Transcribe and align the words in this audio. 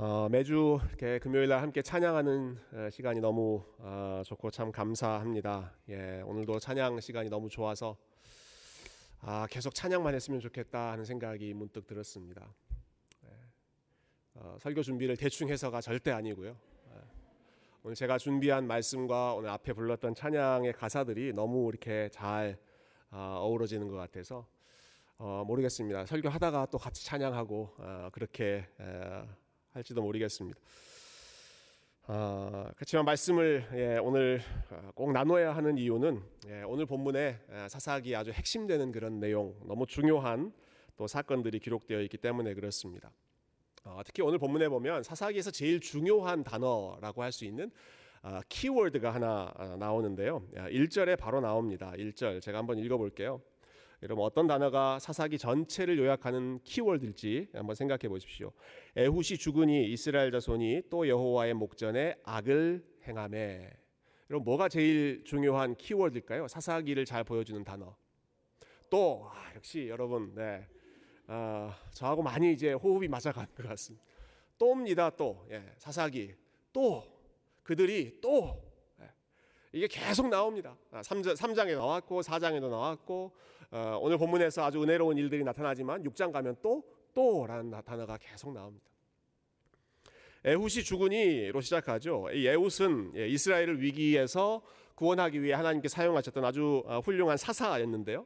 어, 0.00 0.28
매주 0.30 0.78
이렇게 0.90 1.18
금요일 1.18 1.48
날 1.48 1.60
함께 1.60 1.82
찬양하는 1.82 2.56
어, 2.72 2.88
시간이 2.88 3.18
너무 3.18 3.64
어, 3.78 4.22
좋고 4.24 4.52
참 4.52 4.70
감사합니다. 4.70 5.72
예, 5.88 6.22
오늘도 6.24 6.60
찬양 6.60 7.00
시간이 7.00 7.28
너무 7.28 7.48
좋아서 7.48 7.96
아, 9.20 9.48
계속 9.50 9.74
찬양만 9.74 10.14
했으면 10.14 10.38
좋겠다 10.38 10.92
하는 10.92 11.04
생각이 11.04 11.52
문득 11.52 11.88
들었습니다. 11.88 12.46
예, 13.24 13.28
어, 14.34 14.56
설교 14.60 14.82
준비를 14.82 15.16
대충 15.16 15.48
해서가 15.48 15.80
절대 15.80 16.12
아니고요. 16.12 16.50
예, 16.50 16.94
오늘 17.82 17.96
제가 17.96 18.18
준비한 18.18 18.68
말씀과 18.68 19.34
오늘 19.34 19.50
앞에 19.50 19.72
불렀던 19.72 20.14
찬양의 20.14 20.74
가사들이 20.74 21.32
너무 21.32 21.68
이렇게 21.70 22.08
잘 22.12 22.56
어, 23.10 23.38
어우러지는 23.40 23.88
것 23.88 23.96
같아서 23.96 24.46
어, 25.16 25.42
모르겠습니다. 25.44 26.06
설교하다가 26.06 26.66
또 26.66 26.78
같이 26.78 27.04
찬양하고 27.04 27.74
어, 27.78 28.08
그렇게 28.12 28.64
에, 28.78 29.24
할지도 29.72 30.02
모르겠습니다. 30.02 30.58
어, 32.10 32.70
그렇지만 32.74 33.04
말씀을 33.04 33.68
예, 33.74 33.98
오늘 33.98 34.40
어, 34.70 34.90
꼭 34.94 35.12
나눠야 35.12 35.54
하는 35.54 35.76
이유는 35.76 36.22
예, 36.48 36.62
오늘 36.62 36.86
본문에 36.86 37.38
예, 37.50 37.68
사사기 37.68 38.16
아주 38.16 38.30
핵심되는 38.30 38.92
그런 38.92 39.20
내용, 39.20 39.54
너무 39.66 39.86
중요한 39.86 40.52
또 40.96 41.06
사건들이 41.06 41.58
기록되어 41.58 42.00
있기 42.02 42.16
때문에 42.16 42.54
그렇습니다. 42.54 43.12
어, 43.84 44.00
특히 44.04 44.22
오늘 44.22 44.38
본문에 44.38 44.68
보면 44.68 45.02
사사기에서 45.02 45.50
제일 45.50 45.80
중요한 45.80 46.44
단어라고 46.44 47.22
할 47.22 47.30
수 47.30 47.44
있는 47.44 47.70
어, 48.22 48.40
키워드가 48.48 49.12
하나 49.12 49.52
어, 49.56 49.76
나오는데요. 49.78 50.42
1절에 50.54 51.18
바로 51.18 51.40
나옵니다. 51.40 51.92
1절 51.94 52.40
제가 52.40 52.58
한번 52.58 52.78
읽어볼게요. 52.78 53.40
여러분 54.02 54.24
어떤 54.24 54.46
단어가 54.46 55.00
사사기 55.00 55.38
전체를 55.38 55.98
요약하는 55.98 56.60
키워드일지 56.62 57.48
한번 57.52 57.74
생각해 57.74 58.08
보십시오. 58.08 58.52
에훗이 58.94 59.36
죽으니 59.38 59.90
이스라엘 59.90 60.30
자손이 60.30 60.82
또 60.88 61.08
여호와의 61.08 61.54
목전에 61.54 62.16
악을 62.22 62.84
행함에. 63.08 63.72
여러분 64.30 64.44
뭐가 64.44 64.68
제일 64.68 65.24
중요한 65.24 65.74
키워드일까요? 65.74 66.46
사사기를 66.46 67.06
잘 67.06 67.24
보여주는 67.24 67.62
단어. 67.64 67.96
또 68.88 69.28
아, 69.32 69.52
역시 69.56 69.88
여러분 69.88 70.32
네 70.32 70.64
아, 71.26 71.76
저하고 71.90 72.22
많이 72.22 72.52
이제 72.52 72.72
호흡이 72.74 73.08
맞아가는 73.08 73.52
것 73.52 73.66
같습니다. 73.66 74.06
또입니다 74.58 75.10
또 75.10 75.44
예, 75.50 75.74
사사기 75.76 76.34
또 76.72 77.02
그들이 77.64 78.20
또 78.20 78.62
예, 79.00 79.10
이게 79.72 79.88
계속 79.88 80.28
나옵니다. 80.28 80.76
3장, 80.92 81.36
3장에 81.36 81.74
나왔고 81.76 82.20
4장에도 82.20 82.70
나왔고 82.70 83.32
어, 83.34 83.57
오늘 84.00 84.18
본문에서 84.18 84.64
아주 84.64 84.82
은혜로운 84.82 85.18
일들이 85.18 85.44
나타나지만 85.44 86.02
6장 86.04 86.32
가면 86.32 86.56
또 86.62 86.82
또라는 87.14 87.70
단어가 87.84 88.16
계속 88.16 88.52
나옵니다. 88.52 88.86
에훗이 90.44 90.84
죽으니로 90.84 91.60
시작하죠. 91.60 92.28
이 92.32 92.46
에훗은 92.46 93.12
예, 93.16 93.28
이스라엘을 93.28 93.82
위기에서 93.82 94.62
구원하기 94.94 95.42
위해 95.42 95.54
하나님께 95.54 95.88
사용하셨던 95.88 96.44
아주 96.44 96.82
어, 96.86 97.00
훌륭한 97.00 97.36
사사였는데요. 97.36 98.24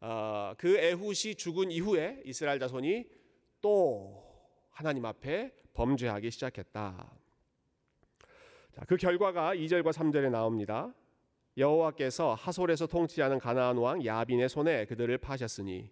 어, 0.00 0.52
그 0.56 0.76
에훗이 0.78 1.34
죽은 1.34 1.70
이후에 1.72 2.22
이스라엘 2.24 2.60
자손이 2.60 3.06
또 3.60 4.24
하나님 4.70 5.04
앞에 5.04 5.52
범죄하기 5.74 6.30
시작했다. 6.30 7.12
자, 8.72 8.84
그 8.86 8.96
결과가 8.96 9.56
2절과 9.56 9.92
3절에 9.92 10.30
나옵니다. 10.30 10.94
여호와께서 11.58 12.34
하솔에서 12.34 12.86
통치하는 12.86 13.38
가나안 13.38 13.76
왕 13.78 14.04
야빈의 14.04 14.48
손에 14.48 14.84
그들을 14.86 15.18
파셨으니 15.18 15.90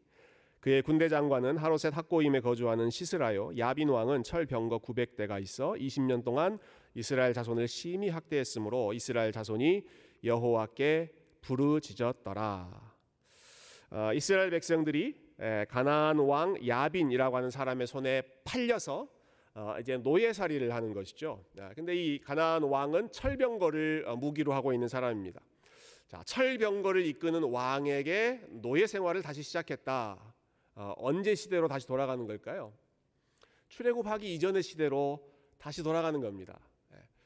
그의 0.61 0.83
군대 0.83 1.09
장관은 1.09 1.57
하롯셋 1.59 1.97
학고임에 1.97 2.41
거주하는 2.41 2.91
시스라요 2.91 3.51
야빈 3.59 3.89
왕은 3.89 4.23
철병거 4.23 4.79
900대가 4.79 5.43
있어 5.43 5.73
20년 5.73 6.25
동안 6.25 6.59
이스라엘 6.95 7.35
자손을 7.35 7.69
심히 7.69 8.09
학대했으므로 8.09 8.93
이스라엘 8.93 9.33
자손이 9.33 9.83
여호와께 10.25 11.13
부르짖었더라. 11.43 12.95
어, 13.91 14.11
이스라엘 14.15 14.51
백성들이 14.51 15.15
에, 15.39 15.65
가나안 15.67 16.19
왕 16.19 16.57
야빈이라고 16.67 17.37
하는 17.37 17.51
사람의 17.51 17.87
손에 17.87 18.23
팔려서 18.45 19.07
어, 19.55 19.77
이제 19.81 19.97
노예살이를 19.97 20.75
하는 20.75 20.93
것이죠. 20.93 21.45
아, 21.59 21.71
근데 21.75 21.95
이 21.95 22.19
가나안 22.19 22.65
왕은 22.65 23.13
철병거를 23.13 24.05
어, 24.07 24.17
무기로 24.17 24.53
하고 24.53 24.73
있는 24.73 24.89
사람입니다. 24.89 25.41
자, 26.07 26.23
철병거를 26.25 27.05
이끄는 27.05 27.43
왕에게 27.43 28.47
노예 28.51 28.87
생활을 28.87 29.23
다시 29.23 29.43
시작했다. 29.43 30.35
어, 30.77 30.95
언제 30.99 31.35
시대로 31.35 31.67
다시 31.67 31.87
돌아가는 31.87 32.25
걸까요? 32.27 32.73
출애굽하기 33.69 34.33
이전의 34.35 34.63
시대로 34.63 35.29
다시 35.59 35.83
돌아가는 35.83 36.21
겁니다. 36.21 36.61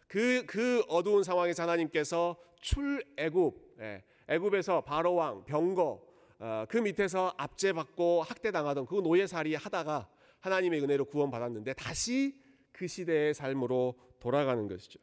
그그 0.06 0.34
예. 0.36 0.42
그 0.46 0.82
어두운 0.88 1.22
상황에서 1.22 1.62
하나님께서 1.64 2.36
출애굽, 2.62 3.76
예, 3.80 4.02
애굽에서 4.28 4.82
바로 4.82 5.14
왕 5.14 5.44
병거 5.44 6.10
어, 6.38 6.64
그 6.68 6.78
밑에서 6.78 7.34
압제받고 7.36 8.22
학대당하던 8.22 8.86
그 8.86 8.94
노예살이 8.94 9.56
하다가 9.56 10.08
하나님의 10.40 10.82
은혜로 10.82 11.04
구원받았는데 11.04 11.74
다시 11.74 12.40
그 12.72 12.86
시대의 12.86 13.34
삶으로 13.34 13.94
돌아가는 14.20 14.66
것이죠. 14.66 14.98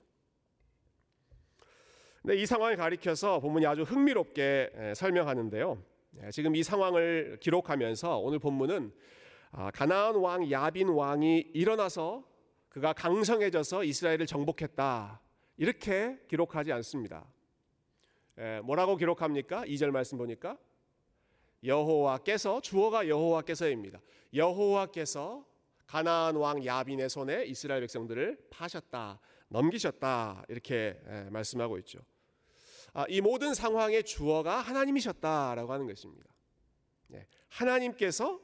네, 2.28 2.36
이 2.36 2.46
상황을 2.46 2.76
가리켜서 2.76 3.40
본문이 3.40 3.66
아주 3.66 3.84
흥미롭게 3.84 4.92
설명하는데요. 4.98 5.82
지금 6.34 6.58
이 6.58 6.62
상황을 6.62 7.38
기록하면서 7.40 8.18
오늘 8.18 8.38
본문은 8.38 8.92
아, 9.52 9.72
가나안 9.72 10.16
왕 10.16 10.52
야빈 10.52 10.90
왕이 10.90 11.52
일어나서 11.54 12.26
그가 12.68 12.92
강성해져서 12.92 13.86
이스라엘을 13.86 14.26
정복했다. 14.26 15.22
이렇게 15.56 16.20
기록하지 16.28 16.74
않습니다. 16.74 17.26
뭐라고 18.66 18.98
기록합니까? 18.98 19.64
2절 19.64 19.92
말씀 19.92 20.18
보니까 20.18 20.58
여호와께서 21.64 22.60
주어가 22.60 23.08
여호와께서입니다. 23.08 24.02
여호와께서 24.34 25.46
가나안 25.86 26.36
왕 26.36 26.66
야빈의 26.66 27.08
손에 27.08 27.46
이스라엘 27.46 27.80
백성들을 27.80 28.48
파셨다, 28.50 29.22
넘기셨다 29.48 30.44
이렇게 30.50 31.00
말씀하고 31.30 31.78
있죠. 31.78 32.00
아, 32.94 33.06
이 33.10 33.22
모든 33.22 33.54
상황의 33.54 34.04
주어가 34.04 34.60
하나님이셨다라고 34.60 35.72
하는 35.72 35.88
것입니다. 35.88 36.28
네, 37.08 37.28
하나님께서 37.50 38.40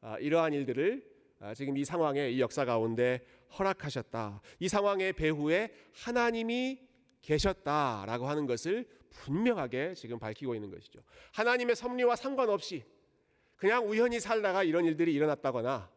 아, 0.00 0.18
이러한 0.18 0.52
일들을 0.52 1.14
아, 1.40 1.54
지금 1.54 1.76
이 1.76 1.84
상황의 1.84 2.34
이 2.34 2.40
역사 2.40 2.64
가운데 2.64 3.24
허락하셨다. 3.58 4.40
이 4.60 4.68
상황의 4.68 5.12
배후에 5.12 5.72
하나님이 5.92 6.80
계셨다라고 7.22 8.28
하는 8.28 8.46
것을 8.46 8.86
분명하게 9.10 9.94
지금 9.94 10.18
밝히고 10.18 10.54
있는 10.54 10.70
것이죠. 10.70 11.00
하나님의 11.32 11.76
섭리와 11.76 12.16
상관없이 12.16 12.84
그냥 13.56 13.88
우연히 13.88 14.20
살다가 14.20 14.62
이런 14.64 14.84
일들이 14.84 15.14
일어났다거나 15.14 15.90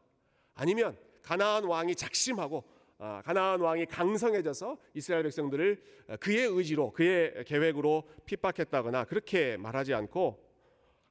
아니면 0.53 0.97
가나안 1.21 1.65
왕이 1.65 1.95
작심하고 1.95 2.63
아, 2.67 2.76
가나안 2.97 3.61
왕이 3.61 3.85
강성해져서 3.85 4.77
이스라엘 4.95 5.23
백성들을 5.23 5.81
그의 6.19 6.47
의지로 6.47 6.91
그의 6.91 7.43
계획으로 7.45 8.09
핍박했다거나 8.25 9.05
그렇게 9.05 9.55
말하지 9.57 9.93
않고 9.93 10.43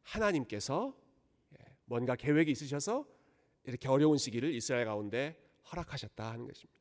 하나님께서 0.03 0.97
예, 1.59 1.65
뭔가 1.85 2.17
계획이 2.17 2.51
있으셔서 2.51 3.07
이렇게 3.65 3.89
어려운 3.89 4.19
시기를 4.19 4.55
이스라엘 4.55 4.85
가운데 4.85 5.37
허락하셨다 5.71 6.31
하는 6.31 6.47
것입니다. 6.47 6.77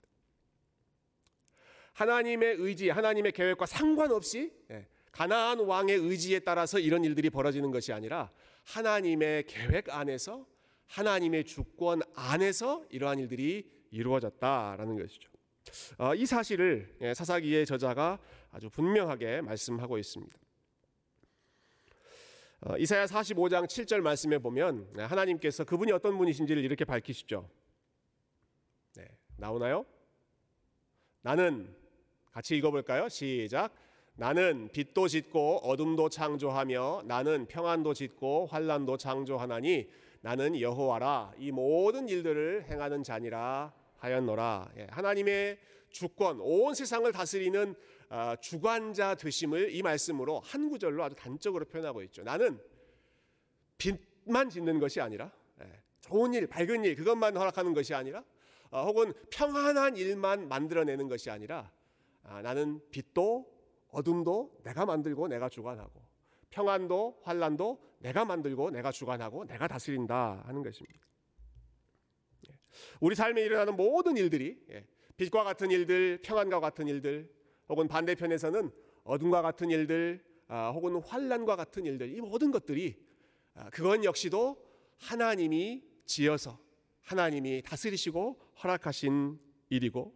하나님의 1.94 2.56
의지, 2.60 2.90
하나님의 2.90 3.32
계획과 3.32 3.66
상관없이 3.66 4.52
예, 4.72 4.88
가나안 5.12 5.60
왕의 5.60 5.98
의지에 5.98 6.40
따라서 6.40 6.80
이런 6.80 7.04
일들이 7.04 7.30
벌어지는 7.30 7.72
것이 7.72 7.94
아니라 7.94 8.32
하나님의 8.64 9.46
계획 9.46 9.90
안에서 9.90 10.46
하나님의 10.88 11.46
주권 11.46 12.02
안에서 12.16 12.84
이러한 12.90 13.20
일들이 13.20 13.70
이루어졌다라는 13.96 14.98
것이죠. 14.98 15.30
어, 15.98 16.14
이 16.14 16.26
사실을 16.26 16.96
예, 17.02 17.14
사사기의 17.14 17.66
저자가 17.66 18.20
아주 18.52 18.70
분명하게 18.70 19.42
말씀하고 19.42 19.98
있습니다. 19.98 20.38
어, 22.62 22.78
이사야 22.78 23.06
45장 23.06 23.66
7절 23.66 24.02
말씀에 24.02 24.38
보면 24.38 24.88
예, 24.98 25.02
하나님께서 25.04 25.64
그분이 25.64 25.92
어떤 25.92 26.18
분이신지를 26.18 26.64
이렇게 26.64 26.86
밝히시죠. 26.86 27.50
네, 28.96 29.08
나오나요? 29.38 29.86
나는 31.22 31.76
같이 32.32 32.56
읽어볼까요? 32.58 33.10
시작. 33.10 33.74
나는 34.18 34.70
빛도 34.72 35.08
짓고 35.08 35.58
어둠도 35.58 36.10
창조하며 36.10 37.04
나는 37.06 37.48
평안도 37.48 37.94
짓고 37.94 38.46
환란도 38.46 38.98
창조하나니 38.98 39.90
나는 40.22 40.60
여호와라 40.60 41.34
이 41.38 41.52
모든 41.52 42.08
일들을 42.08 42.66
행하는 42.70 43.04
자니라 43.04 43.74
하였노라. 43.98 44.72
예, 44.78 44.88
하나님의 44.90 45.60
주권, 45.90 46.40
온 46.42 46.74
세상을 46.74 47.10
다스리는 47.12 47.76
아, 48.10 48.36
주관자 48.38 49.16
되심을 49.16 49.74
이 49.74 49.82
말씀으로 49.82 50.40
한 50.42 50.70
구절로 50.70 51.04
아주 51.04 51.16
단적으로 51.16 51.66
표현하고 51.66 52.04
있죠. 52.04 52.24
나는 52.24 52.60
빛만 53.78 54.50
짓는 54.50 54.80
것이 54.80 55.02
아니라 55.02 55.32
예, 55.62 55.82
좋은 56.02 56.34
일, 56.34 56.48
밝은 56.48 56.84
일 56.84 56.96
그것만 56.96 57.36
허락하는 57.36 57.74
것이 57.74 57.94
아니라 57.94 58.24
어, 58.72 58.84
혹은 58.84 59.14
평안한 59.32 59.96
일만 59.96 60.48
만들어내는 60.48 61.08
것이 61.08 61.30
아니라 61.30 61.72
아, 62.24 62.42
나는 62.42 62.82
빛도 62.92 63.46
어둠도 63.90 64.60
내가 64.64 64.86
만들고 64.86 65.28
내가 65.28 65.48
주관하고 65.48 66.04
평안도 66.50 67.22
환란도 67.24 67.80
내가 68.00 68.26
만들고 68.26 68.72
내가 68.72 68.92
주관하고 68.92 69.46
내가 69.46 69.68
다스린다 69.68 70.44
하는 70.46 70.62
것입니다. 70.62 71.06
예. 72.76 72.98
우리 73.00 73.16
삶에 73.16 73.42
일어나는 73.42 73.76
모든 73.76 74.18
일들이 74.18 74.58
예, 74.72 74.86
빛과 75.18 75.44
같은 75.44 75.72
일들, 75.72 76.20
평안과 76.22 76.60
같은 76.60 76.88
일들, 76.88 77.30
혹은 77.70 77.88
반대편에서는 77.88 78.72
어둠과 79.04 79.42
같은 79.42 79.70
일들, 79.70 80.24
아, 80.48 80.70
혹은 80.70 81.02
환란과 81.02 81.56
같은 81.56 81.86
일들, 81.86 82.16
이 82.16 82.22
모든 82.22 82.52
것들이 82.52 82.96
아, 83.56 83.70
그건 83.70 84.04
역시도 84.04 84.58
하나님이 84.98 85.84
지어서 86.06 86.60
하나님이 87.02 87.62
다스리시고 87.64 88.40
허락하신 88.64 89.40
일이고 89.70 90.14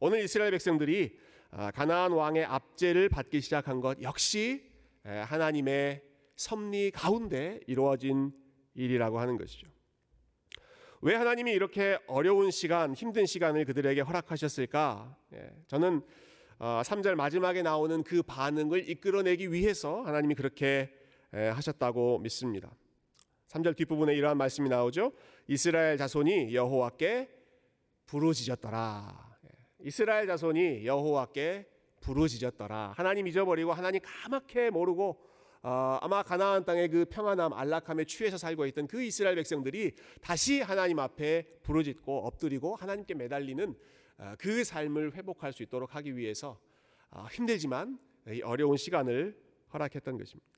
오늘 0.00 0.22
이스라엘 0.22 0.50
백성들이 0.52 1.18
아, 1.50 1.70
가나안 1.70 2.12
왕의 2.12 2.44
압제를 2.44 3.08
받기 3.08 3.40
시작한 3.40 3.80
것 3.80 4.00
역시 4.02 4.70
하나님의 5.04 6.02
섭리 6.36 6.90
가운데 6.92 7.60
이루어진 7.66 8.32
일이라고 8.74 9.18
하는 9.18 9.36
것이죠. 9.36 9.71
왜 11.04 11.16
하나님이 11.16 11.50
이렇게 11.50 11.98
어려운 12.06 12.52
시간, 12.52 12.94
힘든 12.94 13.26
시간을 13.26 13.64
그들에게 13.64 14.02
허락하셨을까? 14.02 15.16
예, 15.34 15.50
저는 15.66 16.00
3절 16.60 17.14
어, 17.14 17.16
마지막에 17.16 17.60
나오는 17.62 18.04
그 18.04 18.22
반응을 18.22 18.88
이끌어내기 18.88 19.50
위해서 19.50 20.02
하나님이 20.02 20.36
그렇게 20.36 20.94
하셨다고 21.32 22.20
믿습니다. 22.20 22.70
3절 23.48 23.74
뒷부분에 23.74 24.14
이러한 24.14 24.38
말씀이 24.38 24.68
나오죠. 24.68 25.10
이스라엘 25.48 25.96
자손이 25.96 26.54
여호와께 26.54 27.28
부르짖었더라. 28.06 29.38
예, 29.46 29.48
이스라엘 29.80 30.28
자손이 30.28 30.86
여호와께 30.86 31.66
부르짖었더라. 32.00 32.92
하나님 32.96 33.26
잊어버리고 33.26 33.72
하나님 33.72 34.00
까맣게 34.04 34.70
모르고 34.70 35.20
어, 35.64 35.98
아마 36.00 36.24
가나안 36.24 36.64
땅의 36.64 36.88
그 36.88 37.04
평안함 37.04 37.52
안락함에 37.52 38.04
취해서 38.04 38.36
살고 38.36 38.66
있던 38.66 38.88
그 38.88 39.00
이스라엘 39.02 39.36
백성들이 39.36 39.92
다시 40.20 40.60
하나님 40.60 40.98
앞에 40.98 41.60
부르짖고 41.62 42.26
엎드리고 42.26 42.74
하나님께 42.74 43.14
매달리는 43.14 43.74
어, 44.18 44.34
그 44.38 44.64
삶을 44.64 45.14
회복할 45.14 45.52
수 45.52 45.62
있도록 45.62 45.94
하기 45.94 46.16
위해서 46.16 46.58
어, 47.10 47.26
힘들지만 47.30 47.98
어려운 48.44 48.76
시간을 48.76 49.36
허락했던 49.72 50.18
것입니다. 50.18 50.50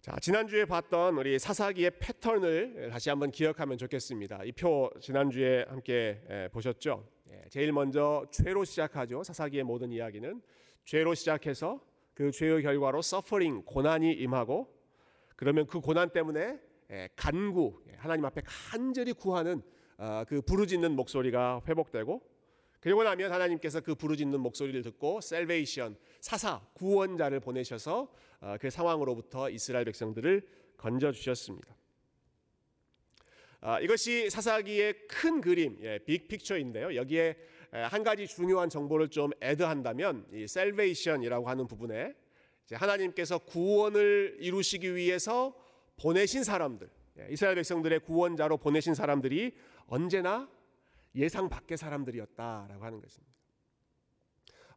자, 0.00 0.16
지난주에 0.18 0.64
봤던 0.64 1.16
우리 1.18 1.38
사사기의 1.38 1.92
패턴을 1.98 2.88
다시 2.90 3.10
한번 3.10 3.30
기억하면 3.30 3.76
좋겠습니다. 3.78 4.44
이 4.44 4.52
표 4.52 4.90
지난주에 5.00 5.66
함께 5.68 6.48
보셨죠? 6.52 7.06
예, 7.30 7.42
제일 7.50 7.70
먼저 7.72 8.24
죄로 8.30 8.64
시작하죠. 8.64 9.22
사사기의 9.22 9.62
모든 9.64 9.92
이야기는 9.92 10.40
죄로 10.84 11.14
시작해서 11.14 11.80
그 12.20 12.30
죄의 12.30 12.60
결과로 12.60 13.00
서퍼링 13.00 13.62
고난이 13.62 14.12
임하고 14.12 14.70
그러면 15.36 15.66
그 15.66 15.80
고난 15.80 16.10
때문에 16.10 16.60
간구 17.16 17.80
하나님 17.96 18.26
앞에 18.26 18.42
간절히 18.44 19.14
구하는 19.14 19.62
어, 19.96 20.24
그 20.28 20.42
부르짖는 20.42 20.96
목소리가 20.96 21.62
회복되고 21.66 22.20
그리고 22.78 23.04
나면 23.04 23.32
하나님께서 23.32 23.80
그 23.80 23.94
부르짖는 23.94 24.38
목소리를 24.38 24.82
듣고 24.82 25.22
셀베이션 25.22 25.96
사사 26.20 26.60
구원자를 26.74 27.40
보내셔서 27.40 28.12
어, 28.42 28.56
그 28.60 28.68
상황으로부터 28.68 29.48
이스라엘 29.48 29.86
백성들을 29.86 30.46
건져 30.76 31.12
주셨습니다. 31.12 31.74
아, 33.62 33.80
이것이 33.80 34.28
사사기의 34.28 35.06
큰 35.08 35.40
그림, 35.40 35.78
예, 35.82 35.98
빅 35.98 36.28
픽처인데요. 36.28 36.96
여기에 36.96 37.36
한 37.72 38.02
가지 38.02 38.26
중요한 38.26 38.68
정보를 38.68 39.08
좀 39.08 39.30
애드한다면 39.40 40.26
이 40.32 40.46
셀베이션이라고 40.46 41.48
하는 41.48 41.66
부분에 41.66 42.14
하나님께서 42.72 43.38
구원을 43.38 44.38
이루시기 44.40 44.94
위해서 44.94 45.54
보내신 45.96 46.44
사람들, 46.44 46.88
예, 47.18 47.28
이스라엘 47.30 47.56
백성들의 47.56 48.00
구원자로 48.00 48.56
보내신 48.56 48.94
사람들이 48.94 49.54
언제나 49.86 50.48
예상 51.14 51.48
밖의 51.48 51.76
사람들이었다라고 51.76 52.84
하는 52.84 53.00
것입니다. 53.00 53.30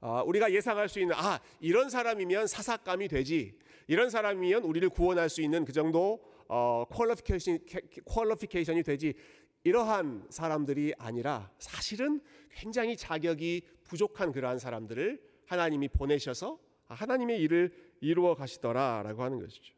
어, 0.01 0.22
우리가 0.25 0.51
예상할 0.51 0.89
수 0.89 1.00
있는 1.00 1.16
아 1.18 1.39
이런 1.62 1.89
사람이면 1.89 2.48
사사감이 2.48 3.07
되지 3.07 3.57
이런 3.88 4.10
사람이면 4.10 4.63
우리를 4.63 4.89
구원할 4.89 5.30
수 5.30 5.42
있는 5.42 5.63
그 5.63 5.72
정도 5.72 6.22
어, 6.50 6.86
퀄리피케이션 6.89 7.60
퀄리피케이션이 8.06 8.84
되지 8.84 9.13
이러한 9.63 10.27
사람들이 10.30 10.94
아니라 10.98 11.50
사실은 11.57 12.21
굉장히 12.51 12.98
자격이 12.98 13.62
부족한 13.83 14.31
그러한 14.31 14.60
사람들을 14.60 15.21
하나님이 15.45 15.88
보내셔서 15.89 16.60
하나님의 16.88 17.39
일을 17.42 17.71
이루어 18.01 18.36
가시더라라고 18.36 19.24
하는 19.24 19.39
것이죠. 19.39 19.74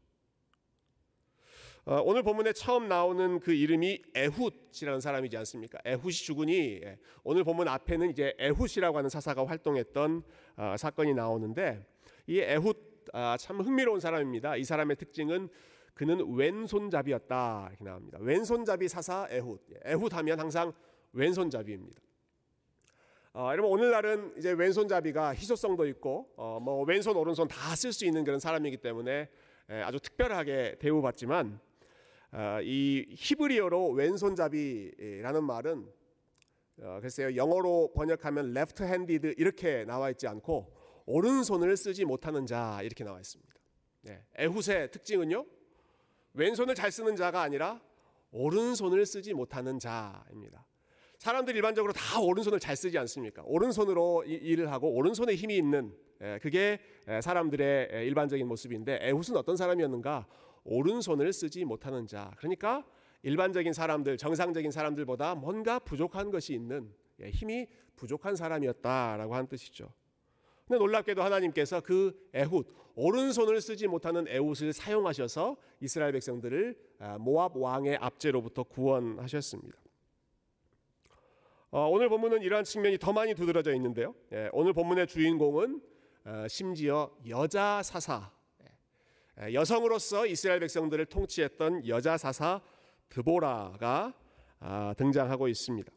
어, 1.88 2.02
오늘 2.04 2.24
본문에 2.24 2.54
처음 2.54 2.88
나오는 2.88 3.40
그 3.40 3.54
이름이 3.54 4.02
에훗이라는 4.16 5.02
사람이지 5.02 5.38
않습니까? 5.38 5.78
에훗이 5.86 6.14
죽으니 6.14 6.82
예, 6.84 6.98
오늘 7.24 7.44
본문 7.44 7.68
앞에는 7.68 8.10
이제 8.10 8.34
에훗이라고 8.40 8.98
하는 8.98 9.08
사사가 9.08 9.46
활동했던 9.46 10.24
어, 10.58 10.76
사건이 10.80 11.14
나오는데 11.14 11.86
이 12.26 12.40
에훗 12.40 12.74
아, 13.14 13.38
참 13.38 13.62
흥미로운 13.62 14.00
사람입니다. 14.00 14.56
이 14.58 14.64
사람의 14.64 14.98
특징은 14.98 15.48
그는 15.96 16.36
왼손잡이였다 16.36 17.68
이렇게 17.70 17.84
나옵니다. 17.86 18.18
왼손잡이 18.22 18.88
사사 18.90 19.28
에훗. 19.32 19.58
예, 19.72 19.92
에훗 19.92 20.10
하면 20.12 20.40
항상 20.40 20.74
왼손잡이입니다. 21.14 22.02
어, 23.34 23.50
여러분 23.52 23.72
오늘날은 23.72 24.36
이제 24.38 24.52
왼손잡이가 24.52 25.34
희소성도 25.34 25.88
있고 25.88 26.30
어, 26.38 26.60
뭐 26.62 26.84
왼손 26.84 27.16
오른손 27.18 27.48
다 27.48 27.74
쓸 27.76 27.92
수 27.94 28.06
있는 28.06 28.24
그런 28.26 28.40
사람이기 28.40 28.78
때문에 28.78 29.30
예, 29.72 29.74
아주 29.82 30.00
특별하게 30.00 30.76
대우받지만 30.80 31.60
어, 32.34 32.60
이 32.62 33.06
히브리어로 33.18 33.92
왼손잡이라는 33.92 35.44
말은 35.44 35.88
어, 36.82 37.00
글쎄요 37.02 37.36
영어로 37.38 37.94
번역하면 37.96 38.56
left 38.56 38.84
handed 38.84 39.34
이렇게 39.38 39.86
나와 39.86 40.10
있지 40.10 40.28
않고 40.28 40.74
오른손을 41.06 41.78
쓰지 41.78 42.04
못하는 42.04 42.46
자 42.46 42.82
이렇게 42.84 43.06
나와 43.06 43.20
있습니다. 43.22 43.54
네, 44.02 44.26
에훗의 44.38 44.92
특징은요 44.92 45.46
왼손을 46.36 46.76
잘 46.76 46.92
쓰는 46.92 47.16
자가 47.16 47.42
아니라 47.42 47.82
오른손을 48.32 49.06
쓰지 49.06 49.34
못하는 49.34 49.80
자입니다. 49.80 50.66
사람들 51.18 51.56
일반적으로 51.56 51.94
다 51.94 52.20
오른손을 52.20 52.60
잘 52.60 52.76
쓰지 52.76 52.98
않습니까? 53.00 53.42
오른손으로 53.46 54.26
일을 54.26 54.72
하고 54.72 54.94
오른손에 54.94 55.34
힘이 55.36 55.56
있는 55.58 55.96
예, 56.22 56.40
그게 56.42 56.80
사람들의 57.22 58.06
일반적인 58.06 58.48
모습인데 58.48 59.00
에훗은 59.02 59.38
어떤 59.38 59.56
사람이었는가? 59.56 60.28
오른손을 60.64 61.32
쓰지 61.32 61.64
못하는 61.66 62.08
자. 62.08 62.32
그러니까 62.38 62.86
일반적인 63.24 63.74
사람들, 63.74 64.18
정상적인 64.18 64.72
사람들보다 64.72 65.36
뭔가 65.36 65.80
부족한 65.80 66.32
것이 66.32 66.54
있는 66.54 66.94
예, 67.22 67.30
힘이 67.30 67.68
부족한 67.96 68.36
사람이었다라고 68.36 69.34
하는 69.34 69.48
뜻이죠. 69.48 69.92
근데 70.68 70.80
놀랍게도 70.80 71.22
하나님께서 71.22 71.82
그 71.82 72.30
에훗 72.34 72.64
오른손을 72.96 73.62
쓰지 73.62 73.88
못하는 73.88 74.28
에훗을 74.28 74.74
사용하셔서 74.74 75.58
이스라엘 75.80 76.14
백성들을 76.14 76.76
아, 77.00 77.18
모압 77.20 77.56
왕의 77.56 77.98
압제로부터 77.98 78.64
구원하셨습니다. 78.64 79.78
어, 81.72 81.88
오늘 81.90 82.10
본문은 82.10 82.42
이러한 82.42 82.64
측면이 82.64 82.98
더 82.98 83.12
많이 83.12 83.36
두드러져 83.36 83.74
있는데요. 83.76 84.16
예, 84.32 84.50
오늘 84.54 84.74
본문의 84.74 85.08
주인공은 85.08 85.82
어, 86.24 86.48
심지어 86.48 87.12
여자 87.28 87.84
사사 87.84 88.32
여성으로서 89.52 90.26
이스라엘 90.26 90.62
백성들을 90.62 91.06
통치했던 91.08 91.88
여자 91.88 92.18
사사 92.18 92.62
드보라가 93.10 94.14
아, 94.60 94.94
등장하고 94.98 95.50
있습니다. 95.50 95.92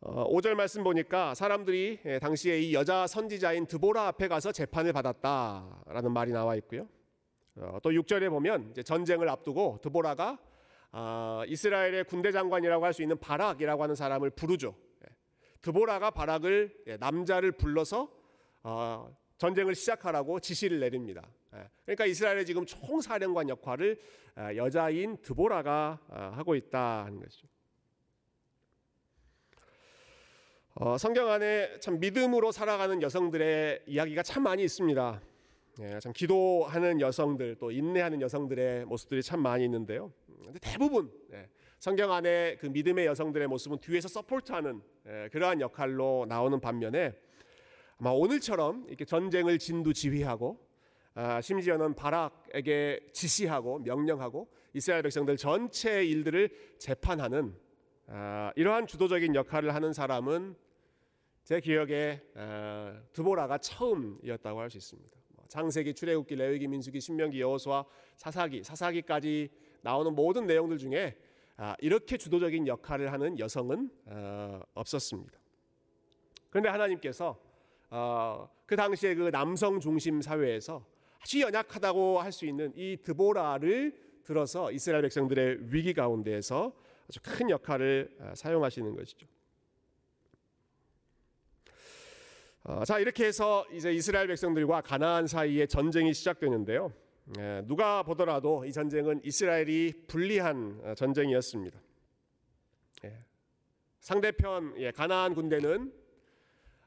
5절 0.00 0.52
어, 0.52 0.54
말씀 0.54 0.82
보니까 0.82 1.34
사람들이 1.34 2.00
예, 2.06 2.18
당시에 2.18 2.58
이 2.58 2.74
여자 2.74 3.06
선지자인 3.06 3.66
드보라 3.66 4.06
앞에 4.08 4.28
가서 4.28 4.50
재판을 4.50 4.92
받았다라는 4.94 6.12
말이 6.12 6.32
나와 6.32 6.56
있고요. 6.56 6.88
어, 7.56 7.78
또 7.82 7.90
6절에 7.90 8.30
보면 8.30 8.74
전쟁을 8.82 9.28
앞두고 9.28 9.80
드보라가 9.82 10.38
아, 10.92 11.44
이스라엘의 11.46 12.04
군대 12.04 12.32
장관이라고 12.32 12.84
할 12.84 12.92
수 12.94 13.02
있는 13.02 13.18
바락이라고 13.18 13.82
하는 13.82 13.94
사람을 13.94 14.30
부르죠. 14.30 14.74
예. 15.04 15.14
드보라가 15.60 16.10
바락을 16.10 16.74
예, 16.86 16.96
남자를 16.96 17.52
불러서 17.52 18.10
어, 18.62 19.14
전쟁을 19.36 19.74
시작하라고 19.74 20.40
지시를 20.40 20.80
내립니다. 20.80 21.28
예. 21.54 21.68
그러니까 21.84 22.06
이스라엘의 22.06 22.46
지금 22.46 22.64
총사령관 22.64 23.50
역할을 23.50 24.00
아, 24.34 24.56
여자인 24.56 25.18
드보라가 25.20 26.00
아, 26.08 26.32
하고 26.34 26.54
있다는 26.54 27.20
것이죠. 27.20 27.46
어, 30.82 30.96
성경 30.96 31.28
안에 31.28 31.78
참 31.80 32.00
믿음으로 32.00 32.52
살아가는 32.52 33.02
여성들의 33.02 33.82
이야기가 33.86 34.22
참 34.22 34.44
많이 34.44 34.62
있습니다. 34.64 35.20
예, 35.82 35.98
참 36.00 36.10
기도하는 36.14 37.02
여성들 37.02 37.56
또 37.56 37.70
인내하는 37.70 38.22
여성들의 38.22 38.86
모습들이 38.86 39.22
참 39.22 39.42
많이 39.42 39.62
있는데요. 39.66 40.10
근데 40.42 40.58
대부분 40.58 41.12
예, 41.34 41.50
성경 41.78 42.12
안에 42.12 42.56
그 42.56 42.64
믿음의 42.64 43.04
여성들의 43.04 43.46
모습은 43.48 43.80
뒤에서 43.80 44.08
서포트하는 44.08 44.80
예, 45.06 45.28
그러한 45.30 45.60
역할로 45.60 46.24
나오는 46.26 46.58
반면에 46.58 47.12
아마 47.98 48.12
오늘처럼 48.12 48.86
이렇게 48.88 49.04
전쟁을 49.04 49.58
진두 49.58 49.92
지휘하고 49.92 50.66
아, 51.12 51.42
심지어는 51.42 51.94
바락에게 51.94 53.10
지시하고 53.12 53.80
명령하고 53.80 54.48
이스라엘 54.72 55.02
백성들 55.02 55.36
전체 55.36 56.02
일들을 56.06 56.48
재판하는 56.78 57.54
아, 58.06 58.50
이러한 58.56 58.86
주도적인 58.86 59.34
역할을 59.34 59.74
하는 59.74 59.92
사람은 59.92 60.69
제 61.44 61.60
기억에 61.60 62.20
아, 62.34 63.00
드보라가 63.12 63.58
처음이었다고 63.58 64.60
할 64.60 64.70
수 64.70 64.76
있습니다. 64.78 65.10
뭐 65.36 65.44
창세기, 65.48 65.94
출애굽기, 65.94 66.36
레위기, 66.36 66.68
민수기, 66.68 67.00
신명기, 67.00 67.40
여호수아, 67.40 67.84
사사기, 68.16 68.62
사사기까지 68.62 69.50
나오는 69.82 70.14
모든 70.14 70.46
내용들 70.46 70.78
중에 70.78 71.16
이렇게 71.80 72.16
주도적인 72.16 72.66
역할을 72.66 73.12
하는 73.12 73.38
여성은 73.38 73.90
없었습니다. 74.74 75.38
그런데 76.50 76.68
하나님께서 76.68 77.38
그 78.66 78.76
당시에 78.76 79.14
그 79.14 79.30
남성 79.30 79.80
중심 79.80 80.22
사회에서 80.22 80.84
아주 81.20 81.40
연약하다고 81.40 82.20
할 82.20 82.32
수 82.32 82.46
있는 82.46 82.72
이 82.76 82.96
드보라를 83.02 83.98
들어서 84.22 84.70
이스라엘 84.70 85.02
백성들의 85.02 85.72
위기 85.72 85.92
가운데에서 85.92 86.72
아주 87.08 87.20
큰 87.22 87.50
역할을 87.50 88.16
아, 88.20 88.34
사용하시는 88.34 88.94
것이죠. 88.94 89.26
어, 92.62 92.84
자 92.84 92.98
이렇게 92.98 93.24
해서 93.24 93.64
이제 93.72 93.90
이스라엘 93.90 94.26
백성들과 94.26 94.82
가나안 94.82 95.26
사이에 95.26 95.66
전쟁이 95.66 96.12
시작되는데요. 96.12 96.92
예, 97.38 97.62
누가 97.66 98.02
보더라도 98.02 98.66
이 98.66 98.72
전쟁은 98.72 99.22
이스라엘이 99.24 100.04
불리한 100.06 100.80
어, 100.84 100.94
전쟁이었습니다. 100.94 101.80
예, 103.04 103.24
상대편 104.00 104.74
예, 104.76 104.90
가나안 104.90 105.34
군대는 105.34 105.90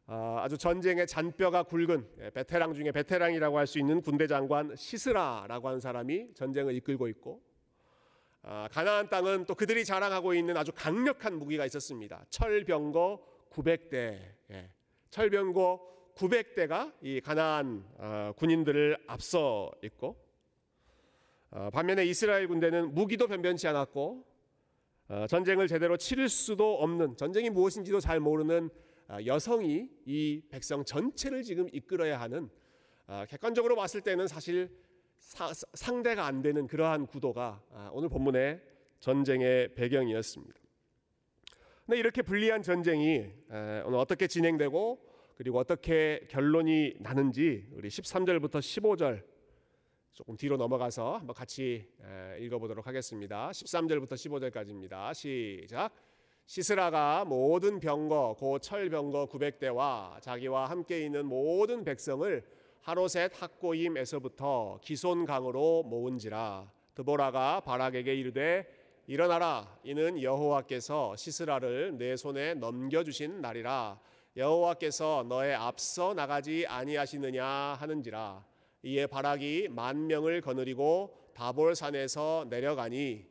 아, 0.06 0.42
아주 0.44 0.60
전쟁의 0.60 1.08
잔뼈가 1.08 1.64
굵은 1.64 2.08
예, 2.20 2.30
베테랑 2.30 2.76
중에 2.76 2.92
베테랑이라고 2.92 3.58
할 3.58 3.66
수 3.66 3.80
있는 3.80 4.02
군대 4.02 4.28
장관 4.28 4.76
시스라라고 4.76 5.70
하는 5.70 5.80
사람이 5.80 6.36
전쟁을 6.36 6.76
이끌고 6.76 7.08
있고 7.08 7.42
아, 8.44 8.68
가나안 8.72 9.10
땅은 9.10 9.46
또 9.46 9.56
그들이 9.56 9.86
자랑하고 9.86 10.36
있는 10.36 10.56
아주 10.56 10.72
강력한 10.76 11.40
무기가 11.40 11.66
있었습니다. 11.66 12.26
철병거 12.30 13.24
900대. 13.50 14.34
예. 15.14 15.16
철병거 15.16 16.14
900대가 16.16 16.94
이 17.02 17.22
가나안 17.22 17.86
아, 18.00 18.34
군인들을 18.36 18.98
앞서 19.08 19.72
있고 19.84 20.18
반면에 21.72 22.04
이스라엘 22.06 22.48
군대는 22.48 22.96
무기도 22.96 23.28
변변치 23.28 23.68
않았고 23.68 24.26
전쟁을 25.30 25.68
제대로 25.68 25.98
치를 25.98 26.30
수도 26.30 26.82
없는 26.82 27.16
전쟁이 27.16 27.52
무엇인지도 27.52 28.00
잘 28.00 28.20
모르는 28.20 28.70
아, 29.08 29.24
여성이 29.26 29.90
이 30.06 30.42
백성 30.50 30.84
전체를 30.84 31.44
지금 31.44 31.68
이끌어야 31.72 32.20
하는 32.20 32.50
아, 33.06 33.26
객관적으로 33.28 33.76
봤을 33.76 34.02
때는 34.02 34.28
사실 34.28 34.72
상대가 35.74 36.26
안 36.26 36.42
되는 36.42 36.66
그러한 36.66 37.06
구도가 37.06 37.62
아, 37.72 37.90
오늘 37.94 38.10
본문의 38.10 38.62
전쟁의 39.00 39.76
배경이었습니다. 39.76 40.63
근데 41.86 42.00
이렇게 42.00 42.22
불리한 42.22 42.62
전쟁이 42.62 43.30
오늘 43.50 43.98
어떻게 43.98 44.26
진행되고 44.28 45.00
그리고 45.36 45.60
어떻게 45.60 46.26
결론이 46.30 46.94
나는지 47.00 47.68
우리 47.74 47.90
13절부터 47.90 48.60
15절 48.60 49.22
조금 50.14 50.38
뒤로 50.38 50.56
넘어가서 50.56 51.18
한번 51.18 51.34
같이 51.34 51.86
읽어보도록 52.40 52.88
하겠습니다. 52.88 53.50
13절부터 53.50 54.14
15절까지입니다. 54.14 55.14
시작. 55.14 55.94
시스라가 56.46 57.26
모든 57.26 57.82
병거 57.82 58.38
고 58.40 58.60
철병거 58.60 59.28
900대와 59.28 60.22
자기와 60.22 60.70
함께 60.70 61.04
있는 61.04 61.26
모든 61.26 61.84
백성을 61.84 62.46
하로셋 62.80 63.42
학고임에서부터 63.42 64.80
기손강으로 64.82 65.84
모은지라 65.84 66.72
드보라가 66.96 67.60
바락에게 67.60 68.16
이르되 68.16 68.68
일어나라 69.06 69.68
이는 69.84 70.22
여호와께서 70.22 71.18
시스라를 71.18 71.98
내 71.98 72.16
손에 72.16 72.54
넘겨 72.54 73.04
주신 73.04 73.42
날이라. 73.42 74.00
여호와께서 74.38 75.26
너의 75.28 75.56
앞서 75.56 76.14
나가지 76.14 76.66
아니하시느냐 76.66 77.46
하는지라. 77.46 78.46
이에 78.84 79.08
바락이 79.08 79.68
만 79.70 80.08
명을 80.08 80.40
거느리고 80.40 81.18
다볼 81.34 81.76
산에서 81.76 82.46
내려가니 82.50 83.26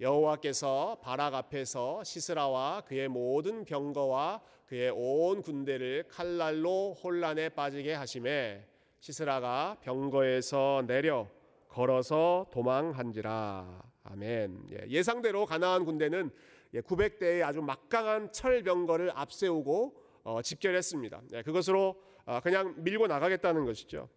여호와께서 0.00 1.00
바락 1.02 1.34
앞에서 1.34 2.02
시스라와 2.02 2.82
그의 2.86 3.08
모든 3.08 3.66
병거와 3.66 4.40
그의 4.64 4.90
온 4.94 5.42
군대를 5.42 6.04
칼날로 6.08 6.94
혼란에 6.94 7.50
빠지게 7.50 7.92
하심에 7.92 8.66
시스라가 9.00 9.76
병거에서 9.82 10.84
내려 10.86 11.28
걸어서 11.68 12.46
도망한지라 12.50 13.89
아멘. 14.04 14.68
예, 14.88 15.02
상대로 15.02 15.46
가나안 15.46 15.84
군대는 15.84 16.30
900대의 16.74 17.38
예, 17.38 17.42
아주 17.42 17.60
막강한 17.60 18.32
철병거를 18.32 19.12
앞세우고 19.14 19.96
어, 20.24 20.42
집결했습니다. 20.42 21.22
예, 21.34 21.42
그것으로 21.42 22.00
어, 22.24 22.40
그냥 22.40 22.74
밀고 22.78 23.06
나가겠다는 23.06 23.64
것이죠. 23.64 24.08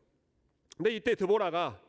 근데 0.77 0.95
이때 0.95 1.15
드보라가 1.15 1.79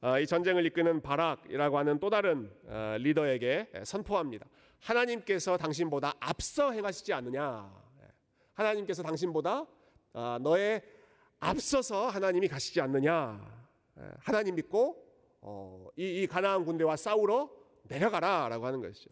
어, 0.00 0.18
이 0.18 0.26
전쟁을 0.26 0.66
이끄는 0.66 1.00
바락이라고 1.00 1.78
하는 1.78 2.00
또 2.00 2.10
다른 2.10 2.50
어, 2.66 2.96
리더에게 2.98 3.70
선포합니다. 3.84 4.46
하나님께서 4.80 5.56
당신보다 5.56 6.14
앞서 6.18 6.72
행하시지 6.72 7.12
않느냐. 7.12 7.72
예. 8.00 8.06
하나님께서 8.54 9.02
당신보다 9.02 9.66
어, 10.14 10.38
너의 10.40 10.82
앞서서 11.38 12.08
하나님이 12.08 12.48
가시지 12.48 12.80
않느냐. 12.80 13.40
예. 13.98 14.10
하나님 14.20 14.56
믿고 14.56 15.01
이, 15.96 16.26
가나안 16.26 16.64
군대와 16.64 16.96
싸우러 16.96 17.50
내려가라라고 17.84 18.66
하는 18.66 18.80
것이죠. 18.80 19.10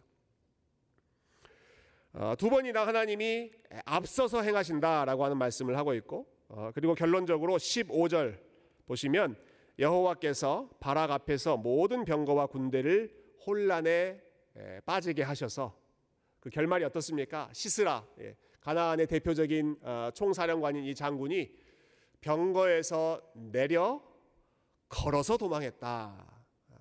두 2.38 2.50
번이나 2.50 2.86
하나님이 2.86 3.50
앞서서 3.84 4.42
행하신다라고 4.42 5.24
하는 5.24 5.36
말씀을 5.36 5.76
하고 5.76 5.94
있고 5.94 6.26
그리고 6.74 6.94
결론적으로 6.94 7.56
15절 7.56 8.38
보시면 8.86 9.36
여호와께서 9.78 10.70
바락 10.80 11.10
앞에서 11.10 11.56
모든 11.56 12.04
병거와 12.04 12.46
군대를 12.46 13.14
혼란에 13.46 14.20
빠지게 14.84 15.22
하셔서 15.22 15.78
그 16.40 16.48
결말이 16.48 16.84
어떻습니까? 16.84 17.48
시스라 17.52 18.06
예, 18.20 18.34
가나안의 18.60 19.06
대표적인 19.06 19.76
어, 19.82 20.10
총사령관인 20.14 20.84
이 20.84 20.94
장군이 20.94 21.50
병거에서 22.20 23.20
내려 23.34 24.02
걸어서 24.90 25.38
도망했다. 25.38 25.86
아, 25.88 26.74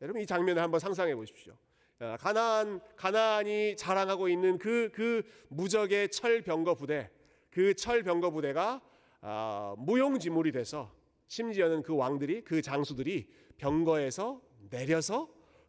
여러분 0.00 0.22
이 0.22 0.26
장면을 0.26 0.62
한번 0.62 0.78
상상해 0.78 1.16
보십시오. 1.16 1.56
어, 1.98 2.16
가나안 2.20 2.80
가나안이 2.94 3.76
자랑하고 3.76 4.28
있는 4.28 4.58
그그 4.58 4.90
그 4.92 5.22
무적의 5.48 6.10
철병거 6.10 6.74
부대, 6.76 7.10
그 7.50 7.74
철병거 7.74 8.30
부대가 8.30 8.80
아, 9.22 9.74
무용지물이 9.78 10.52
돼서 10.52 10.94
심지어는 11.26 11.82
그 11.82 11.96
왕들이 11.96 12.44
그 12.44 12.60
장수들이 12.60 13.28
병거에서 13.56 14.40
내려서 14.70 15.28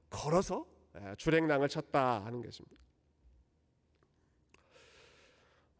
걸어서 0.09 0.67
주행랑을 1.17 1.69
쳤다 1.69 2.25
하는 2.25 2.41
것입니다. 2.41 2.83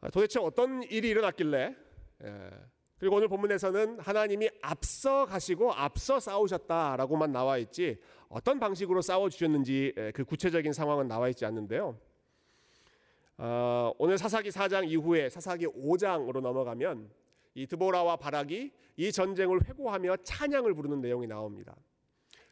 아, 0.02 0.10
도대체 0.10 0.40
어떤 0.40 0.84
일이 0.84 1.10
일어났길래 1.10 1.76
그리고 3.04 3.18
오늘 3.18 3.28
본문에서는 3.28 4.00
하나님이 4.00 4.50
앞서 4.62 5.26
가시고 5.26 5.74
앞서 5.74 6.22
싸우셨다라고만 6.22 7.34
나와 7.34 7.58
있지 7.58 7.98
어떤 8.30 8.62
방식으로 8.62 9.02
싸워 9.02 9.28
주셨는지 9.28 9.92
그 10.14 10.24
구체적인 10.24 10.72
상황은 10.72 11.10
나와 11.10 11.28
있지 11.28 11.44
않는데요. 11.44 12.00
아, 13.36 13.92
오늘 13.98 14.18
사사기 14.18 14.52
4장 14.52 14.88
이후에 14.88 15.28
사사기 15.28 15.68
5장으로 15.68 16.40
넘어가면 16.40 17.10
이 17.56 17.68
드보라와 17.68 18.16
바락이 18.16 18.72
이 18.96 19.12
전쟁을 19.12 19.68
회고하며 19.68 20.16
찬양을 20.24 20.74
부르는 20.74 21.02
내용이 21.02 21.28
나옵니다. 21.28 21.76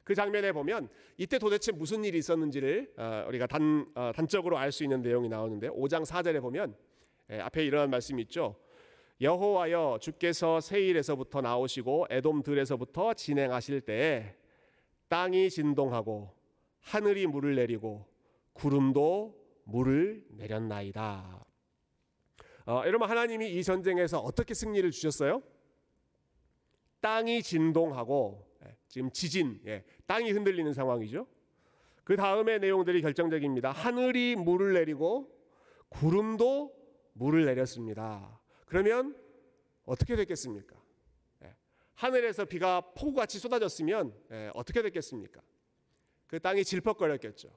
그 0.04 0.14
장면에 0.14 0.52
보면 0.52 0.90
이때 1.16 1.40
도대체 1.40 1.72
무슨 1.72 2.04
일이 2.04 2.18
있었는지를 2.18 2.92
어, 2.98 3.24
우리가 3.30 3.48
단, 3.48 3.90
어, 3.96 4.12
단적으로 4.14 4.58
알 4.58 4.74
수 4.74 4.84
있는 4.84 5.02
내용이 5.02 5.30
나오는데 5.30 5.70
5장 5.70 6.04
4절에 6.04 6.42
보면 6.42 6.76
예, 7.30 7.40
앞에 7.40 7.64
이런 7.64 7.90
말씀이 7.90 8.22
있죠. 8.24 8.58
여호와여 9.22 10.00
주께서 10.02 10.60
세일에서부터 10.60 11.42
나오시고 11.42 12.08
에돔 12.10 12.42
들에서부터 12.42 13.14
진행하실 13.14 13.82
때에 13.82 14.36
땅이 15.10 15.52
진동하고 15.52 16.34
하늘이 16.80 17.28
물을 17.28 17.56
내리고 17.56 18.08
구름도 18.54 19.40
물을 19.66 20.26
내렸나이다. 20.32 21.46
어, 22.66 22.84
여러분 22.86 23.10
하나님이 23.10 23.52
이 23.52 23.64
전쟁에서 23.64 24.20
어떻게 24.20 24.56
승리를 24.56 24.90
주셨어요? 24.90 25.44
땅이 27.02 27.44
진동하고 27.44 28.48
예, 28.66 28.76
지금 28.88 29.12
지진, 29.12 29.60
예, 29.68 29.84
땅이 30.08 30.32
흔들리는 30.32 30.74
상황이죠. 30.74 31.28
그그 32.04 32.16
다음의 32.16 32.60
내용들이 32.60 33.02
결정적입니다. 33.02 33.72
하늘이 33.72 34.36
물을 34.36 34.74
내리고 34.74 35.32
구름도 35.90 36.74
물을 37.14 37.46
내렸습니다. 37.46 38.41
그러면 38.72 39.14
어떻게 39.84 40.16
됐겠습니까? 40.16 40.78
예. 41.44 41.54
하늘에서 41.96 42.46
비가 42.46 42.80
폭우같이 42.80 43.38
쏟아졌으면 43.38 44.14
예, 44.32 44.50
어떻게 44.54 44.82
됐겠습니까? 44.82 45.42
그 46.26 46.40
땅이 46.40 46.64
질퍽거렸겠죠. 46.64 47.50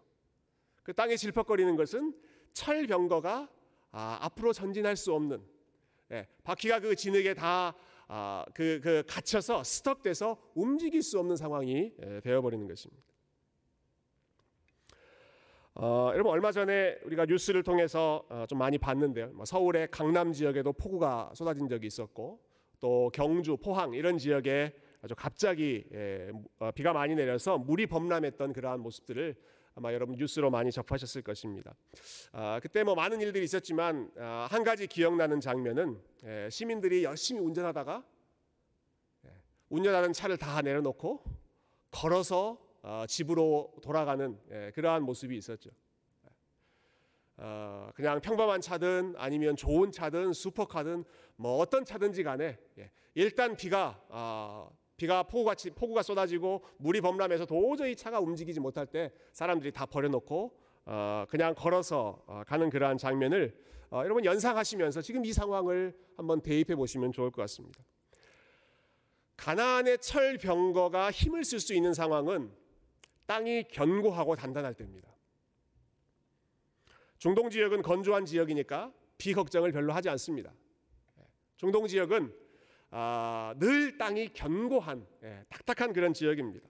그 0.83 0.93
땅이 0.93 1.17
질퍽거리는 1.17 1.77
것은 1.77 2.21
철병거가 2.53 3.49
아, 3.93 4.19
앞으로 4.23 4.53
전진할 4.53 4.97
수 4.97 5.15
없는 5.15 5.41
예, 6.11 6.27
바퀴가 6.43 6.81
그 6.81 6.97
진흙에 6.97 7.35
다 7.35 7.77
아, 8.09 8.45
그, 8.53 8.81
그 8.83 9.05
갇혀서 9.07 9.63
스톱돼서 9.63 10.51
움직일 10.57 11.01
수 11.01 11.21
없는 11.21 11.37
상황이 11.37 11.93
예, 12.03 12.21
되어버리는 12.23 12.67
것입니다. 12.67 13.14
어, 15.77 16.11
여러분 16.13 16.31
얼마 16.31 16.53
전에 16.53 16.99
우리가 17.05 17.27
뉴스를 17.27 17.65
통해서 17.65 18.25
어, 18.29 18.45
좀 18.49 18.59
많이 18.59 18.79
봤는데요. 18.79 19.31
뭐 19.35 19.45
서울의 19.45 19.89
강남 19.91 20.33
지역에도 20.33 20.73
폭우가 20.73 21.33
쏟아진 21.35 21.69
적이 21.69 21.89
있었고 21.89 22.41
또 22.79 23.11
경주, 23.13 23.57
포항 23.57 23.93
이런 23.93 24.17
지역에 24.17 24.73
아주 25.03 25.17
갑자기 25.17 25.85
예, 25.93 26.31
어, 26.61 26.71
비가 26.71 26.93
많이 26.93 27.17
내려서 27.17 27.59
물이 27.59 27.87
범람했던 27.89 28.53
그러한 28.53 28.81
모습들을 28.81 29.35
아마 29.75 29.93
여러분 29.93 30.15
뉴스로 30.15 30.49
많이 30.49 30.71
접하셨을 30.71 31.23
것입니다. 31.23 31.75
아, 32.31 32.61
그때 32.63 32.85
뭐 32.85 32.95
많은 32.95 33.21
일들이 33.21 33.43
있었지만 33.43 34.13
아, 34.17 34.47
한 34.49 34.63
가지 34.63 34.87
기억나는 34.87 35.41
장면은 35.41 36.01
예, 36.25 36.49
시민들이 36.53 37.03
열심히 37.03 37.41
운전하다가 37.41 38.05
예, 39.27 39.31
운전하는 39.71 40.13
차를 40.13 40.37
다 40.37 40.63
내려놓고 40.63 41.25
걸어서 41.91 42.53
어, 42.53 42.64
집으로 43.09 43.73
돌아가는 43.83 44.39
예, 44.51 44.71
그러한 44.75 45.03
모습이 45.03 45.37
있었죠. 45.37 45.71
어, 47.37 47.91
그냥 47.95 48.21
평범한 48.21 48.61
차든 48.61 49.15
아니면 49.17 49.57
좋은 49.57 49.91
차든 49.91 50.33
슈퍼카든 50.33 51.05
뭐 51.37 51.59
어떤 51.59 51.85
차든지 51.85 52.23
간에 52.23 52.59
예, 52.79 52.91
일단 53.15 53.57
비가 53.57 54.01
어, 54.09 54.71
비가 54.97 55.25
폭우같이 55.25 55.71
폭우가 55.71 56.03
쏟아지고 56.03 56.65
물이 56.79 57.01
범람해서 57.01 57.47
도저히 57.47 57.97
차가 57.97 58.21
움직이지 58.21 58.61
못할 58.61 58.87
때 58.87 59.13
사람들이 59.33 59.73
다 59.73 59.87
버려놓고 59.87 60.57
어, 60.87 61.25
그냥 61.29 61.55
걸어서 61.55 62.23
어, 62.27 62.43
가는 62.47 62.71
그러한 62.71 62.99
장면을 62.99 63.57
어, 63.91 64.03
여러분 64.05 64.25
연상하시면서 64.25 65.03
지금 65.03 65.25
이 65.25 65.33
상황을 65.33 65.97
한번 66.17 66.41
대입해 66.41 66.77
보시면 66.77 67.13
좋을 67.13 67.31
것 67.31 67.43
같습니다. 67.43 67.83
가나안의 69.37 69.99
철병거가 69.99 71.11
힘을 71.11 71.45
쓸 71.45 71.59
수 71.59 71.75
있는 71.75 71.93
상황은 71.93 72.53
땅이 73.27 73.65
견고하고 73.71 74.37
단단할 74.37 74.75
때입니다. 74.75 75.15
중동 77.19 77.49
지역은 77.49 77.83
건조한 77.83 78.27
지역이니까 78.27 78.93
비 79.17 79.33
걱정을 79.33 79.73
별로 79.73 79.93
하지 79.93 80.09
않습니다. 80.11 80.53
중동 81.57 81.87
지역은 81.87 82.35
아, 82.91 83.55
늘 83.59 83.99
땅이 83.99 84.35
견고한 84.35 85.07
예, 85.25 85.45
딱딱한 85.49 85.93
그런 85.93 86.13
지역입니다. 86.13 86.69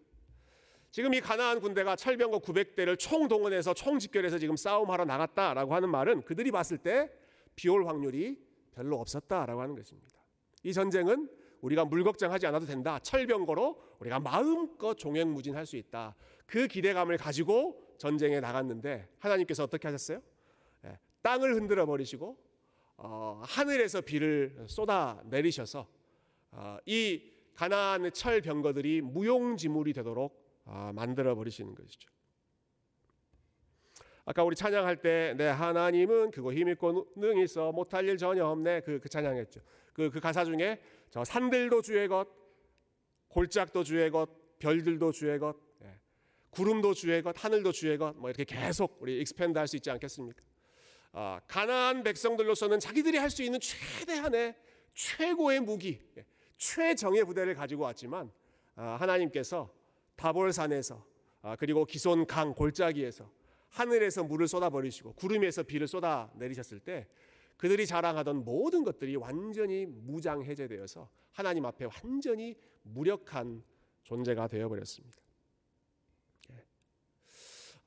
지금 0.90 1.12
이 1.12 1.20
가나안 1.20 1.60
군대가 1.60 1.96
철병거 1.96 2.38
900대를 2.38 2.98
총동원해서 2.98 3.74
총집결해서 3.74 4.38
지금 4.38 4.56
싸움하러 4.56 5.04
나갔다라고 5.04 5.74
하는 5.74 5.90
말은 5.90 6.22
그들이 6.22 6.52
봤을 6.52 6.78
때 6.78 7.10
비올 7.56 7.86
확률이 7.86 8.40
별로 8.72 9.00
없었다라고 9.00 9.60
하는 9.60 9.74
것입니다. 9.74 10.16
이 10.62 10.72
전쟁은 10.72 11.28
우리가 11.64 11.86
물 11.86 12.04
걱정하지 12.04 12.46
않아도 12.46 12.66
된다. 12.66 12.98
철병거로 12.98 13.80
우리가 13.98 14.20
마음껏 14.20 14.94
종횡무진할 14.94 15.64
수 15.64 15.76
있다. 15.76 16.14
그 16.46 16.66
기대감을 16.66 17.16
가지고 17.16 17.94
전쟁에 17.96 18.38
나갔는데 18.38 19.08
하나님께서 19.18 19.64
어떻게 19.64 19.88
하셨어요? 19.88 20.20
예, 20.84 20.98
땅을 21.22 21.54
흔들어 21.54 21.86
버리시고 21.86 22.36
어, 22.98 23.40
하늘에서 23.46 24.02
비를 24.02 24.66
쏟아 24.68 25.22
내리셔서 25.24 25.88
어, 26.50 26.76
이 26.84 27.32
가나안의 27.54 28.12
철병거들이 28.12 29.00
무용지물이 29.00 29.94
되도록 29.94 30.44
어, 30.66 30.90
만들어 30.94 31.34
버리시는 31.34 31.74
것이죠. 31.74 32.10
아까 34.26 34.42
우리 34.42 34.56
찬양할 34.56 35.02
때, 35.02 35.34
내 35.36 35.46
하나님은 35.46 36.30
그거 36.30 36.52
힘있고 36.52 37.12
능이 37.16 37.44
있어 37.44 37.72
못할 37.72 38.08
일 38.08 38.16
전혀 38.16 38.46
없네. 38.46 38.80
그, 38.80 38.98
그 38.98 39.08
찬양했죠. 39.08 39.60
그, 39.92 40.10
그 40.10 40.20
가사 40.20 40.44
중에 40.44 40.80
저 41.14 41.22
산들도 41.22 41.80
주의 41.82 42.08
것, 42.08 42.26
골짝도 43.28 43.84
주의 43.84 44.10
것, 44.10 44.28
별들도 44.58 45.12
주의 45.12 45.38
것, 45.38 45.56
예. 45.84 46.00
구름도 46.50 46.92
주의 46.92 47.22
것, 47.22 47.32
하늘도 47.38 47.70
주의 47.70 47.96
것, 47.96 48.16
뭐 48.16 48.30
이렇게 48.30 48.42
계속 48.42 48.98
우리 49.00 49.20
expand 49.20 49.56
할 49.56 49.68
수 49.68 49.76
있지 49.76 49.92
않겠습니까? 49.92 50.42
아, 51.12 51.40
가나안 51.46 52.02
백성들로서는 52.02 52.80
자기들이 52.80 53.18
할 53.18 53.30
수 53.30 53.44
있는 53.44 53.60
최대한의 53.60 54.56
최고의 54.92 55.60
무기, 55.60 56.00
예. 56.18 56.26
최정예 56.56 57.22
부대를 57.22 57.54
가지고 57.54 57.84
왔지만 57.84 58.32
아, 58.74 58.96
하나님께서 58.98 59.72
다볼산에서 60.16 61.06
아, 61.42 61.54
그리고 61.54 61.84
기손 61.84 62.26
강 62.26 62.52
골짜기에서 62.52 63.30
하늘에서 63.68 64.24
물을 64.24 64.48
쏟아버리시고 64.48 65.12
구름에서 65.12 65.62
비를 65.62 65.86
쏟아 65.86 66.28
내리셨을 66.34 66.80
때 66.80 67.06
그들이 67.64 67.86
자랑하던 67.86 68.44
모든 68.44 68.84
것들이 68.84 69.16
완전히 69.16 69.86
무장해제되어서 69.86 71.08
하나님 71.32 71.64
앞에 71.64 71.86
완전히 71.86 72.54
무력한 72.82 73.64
존재가 74.02 74.48
되어버렸습니다. 74.48 75.16
예. 76.50 76.62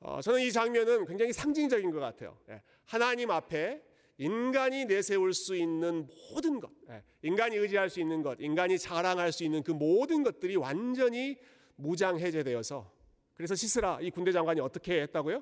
어, 0.00 0.20
저는 0.20 0.40
이 0.40 0.50
장면은 0.50 1.06
굉장히 1.06 1.32
상징적인 1.32 1.92
것 1.92 2.00
같아요. 2.00 2.36
예. 2.48 2.60
하나님 2.86 3.30
앞에 3.30 3.80
인간이 4.16 4.84
내세울 4.86 5.32
수 5.32 5.54
있는 5.54 6.08
모든 6.32 6.58
것, 6.58 6.72
예. 6.90 7.04
인간이 7.22 7.54
의지할 7.54 7.88
수 7.88 8.00
있는 8.00 8.20
것, 8.22 8.36
인간이 8.40 8.80
자랑할 8.80 9.30
수 9.30 9.44
있는 9.44 9.62
그 9.62 9.70
모든 9.70 10.24
것들이 10.24 10.56
완전히 10.56 11.38
무장해제되어서 11.76 12.92
그래서 13.34 13.54
시스라 13.54 14.00
이 14.00 14.10
군대 14.10 14.32
장관이 14.32 14.60
어떻게 14.60 15.02
했다고요? 15.02 15.40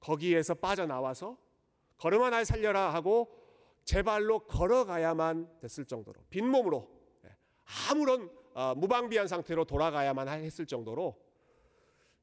거기에서 0.00 0.54
빠져나와서 0.54 1.38
걸음 1.96 2.22
하나 2.22 2.42
살려라 2.42 2.92
하고 2.92 3.40
제 3.84 4.02
발로 4.02 4.40
걸어가야만 4.40 5.60
됐을 5.60 5.84
정도로 5.84 6.20
빈몸으로 6.30 6.88
예, 7.24 7.36
아무런 7.90 8.30
어, 8.54 8.74
무방비한 8.74 9.28
상태로 9.28 9.64
돌아가야만 9.64 10.28
했을 10.28 10.66
정도로 10.66 11.16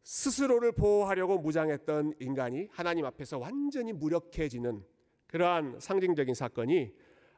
스스로를 0.03 0.71
보호하려고 0.71 1.37
무장했던 1.39 2.13
인간이 2.19 2.67
하나님 2.71 3.05
앞에서 3.05 3.37
완전히 3.37 3.93
무력해지는 3.93 4.83
그러한 5.27 5.79
상징적인 5.79 6.33
사건이 6.33 6.93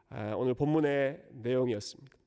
아, 0.09 0.33
오늘 0.35 0.53
본문의 0.53 1.23
내용이었습니다. 1.31 2.17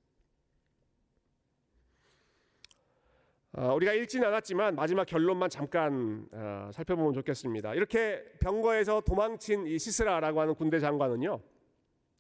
어, 3.57 3.75
우리가 3.75 3.93
읽지는 3.93 4.27
않았지만 4.29 4.75
마지막 4.75 5.07
결론만 5.07 5.49
잠깐 5.49 6.27
어, 6.33 6.71
살펴보면 6.73 7.13
좋겠습니다. 7.13 7.75
이렇게 7.75 8.25
병거에서 8.41 9.03
도망친 9.03 9.67
이 9.67 9.79
시스라라고 9.79 10.41
하는 10.41 10.55
군대 10.55 10.81
장관은요, 10.81 11.41
예, 11.41 11.54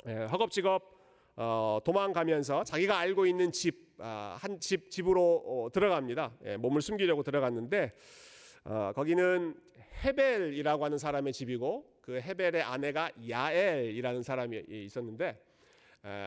허겁지겁 0.06 0.94
어, 1.36 1.78
도망가면서 1.84 2.64
자기가 2.64 2.98
알고 2.98 3.26
있는 3.26 3.50
집, 3.50 3.96
아, 3.98 4.38
집으로 4.90 5.70
들어갑니다. 5.72 6.32
예, 6.44 6.56
몸을 6.56 6.82
숨기려고 6.82 7.22
들어갔는데 7.22 7.90
거기는 8.94 9.54
헤벨이라고 10.04 10.84
하는 10.84 10.98
사람의 10.98 11.32
집이고 11.32 11.98
그 12.00 12.20
헤벨의 12.20 12.62
아내가 12.62 13.10
야엘이라는 13.28 14.22
사람이 14.22 14.64
있었는데 14.68 15.40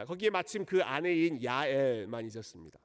거기에 0.08 0.30
마침 0.30 0.66
그 0.66 0.84
아내인 0.84 1.44
야엘만 1.44 2.26
있었습니다. 2.26 2.80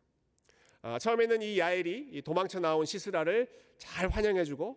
어, 0.83 0.99
처음에는 0.99 1.43
이 1.43 1.59
야엘이 1.59 2.09
이 2.13 2.23
도망쳐 2.23 2.59
나온 2.59 2.85
시스라를 2.85 3.49
잘 3.79 4.09
환영해주고 4.09 4.77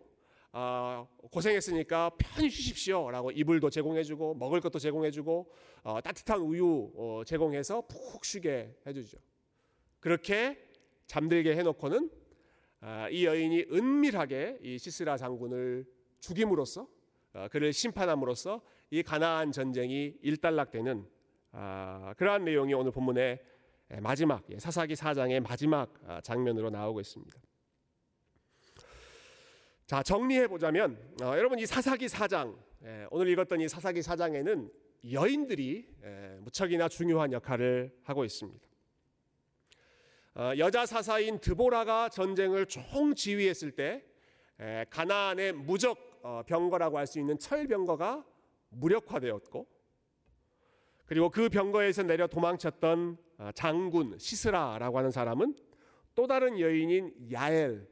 어, 0.57 1.05
고생했으니까 1.31 2.11
편히 2.17 2.49
쉬십시오라고 2.49 3.31
이불도 3.31 3.69
제공해주고 3.69 4.35
먹을 4.35 4.61
것도 4.61 4.79
제공해주고 4.79 5.51
어, 5.83 5.99
따뜻한 6.01 6.39
우유 6.39 6.93
어, 6.95 7.23
제공해서 7.25 7.81
푹 7.81 8.23
쉬게 8.23 8.73
해주죠. 8.87 9.17
그렇게 9.99 10.57
잠들게 11.07 11.57
해놓고는 11.57 12.09
아, 12.79 13.09
이 13.09 13.25
여인이 13.25 13.65
은밀하게 13.69 14.59
이 14.61 14.77
시스라 14.77 15.17
장군을 15.17 15.85
죽임으로써 16.21 16.87
어, 17.33 17.47
그를 17.51 17.73
심판함으로써 17.73 18.61
이 18.91 19.03
가나안 19.03 19.51
전쟁이 19.51 20.13
일단락되는 20.21 21.05
아, 21.51 22.13
그러한 22.15 22.45
내용이 22.45 22.73
오늘 22.73 22.91
본문에 22.91 23.41
예, 23.91 23.99
마지막 23.99 24.41
예, 24.49 24.57
사사기 24.57 24.93
4장의 24.93 25.41
마지막 25.41 25.93
아, 26.07 26.21
장면으로 26.21 26.69
나오고 26.69 27.01
있습니다. 27.01 27.44
자 29.85 30.01
정리해 30.01 30.47
보자면 30.47 30.97
어, 31.21 31.37
여러분 31.37 31.59
이 31.59 31.65
사사기 31.67 32.07
4장 32.07 32.57
예, 32.83 33.05
오늘 33.11 33.27
읽었던 33.29 33.61
이 33.61 33.69
사사기 33.69 33.99
4장에는 33.99 34.71
여인들이 35.11 35.87
예, 36.03 36.37
무척이나 36.41 36.89
중요한 36.89 37.31
역할을 37.31 37.95
하고 38.01 38.25
있습니다. 38.25 38.67
어, 40.37 40.53
여자 40.57 40.87
사사인 40.87 41.39
드보라가 41.39 42.09
전쟁을 42.09 42.65
총지휘했을 42.65 43.73
때 43.73 44.03
가나안의 44.89 45.53
무적 45.53 46.19
어, 46.23 46.41
병거라고 46.47 46.97
할 46.97 47.05
수 47.05 47.19
있는 47.19 47.37
철병거가 47.37 48.25
무력화되었고 48.69 49.67
그리고 51.05 51.29
그 51.29 51.47
병거에서 51.47 52.01
내려 52.01 52.25
도망쳤던 52.25 53.17
어, 53.37 53.49
장군 53.53 54.17
시스라라고 54.17 54.97
하는 54.97 55.11
사람은 55.11 55.55
또 56.15 56.25
다른 56.25 56.59
여인인 56.59 57.13
야엘 57.31 57.87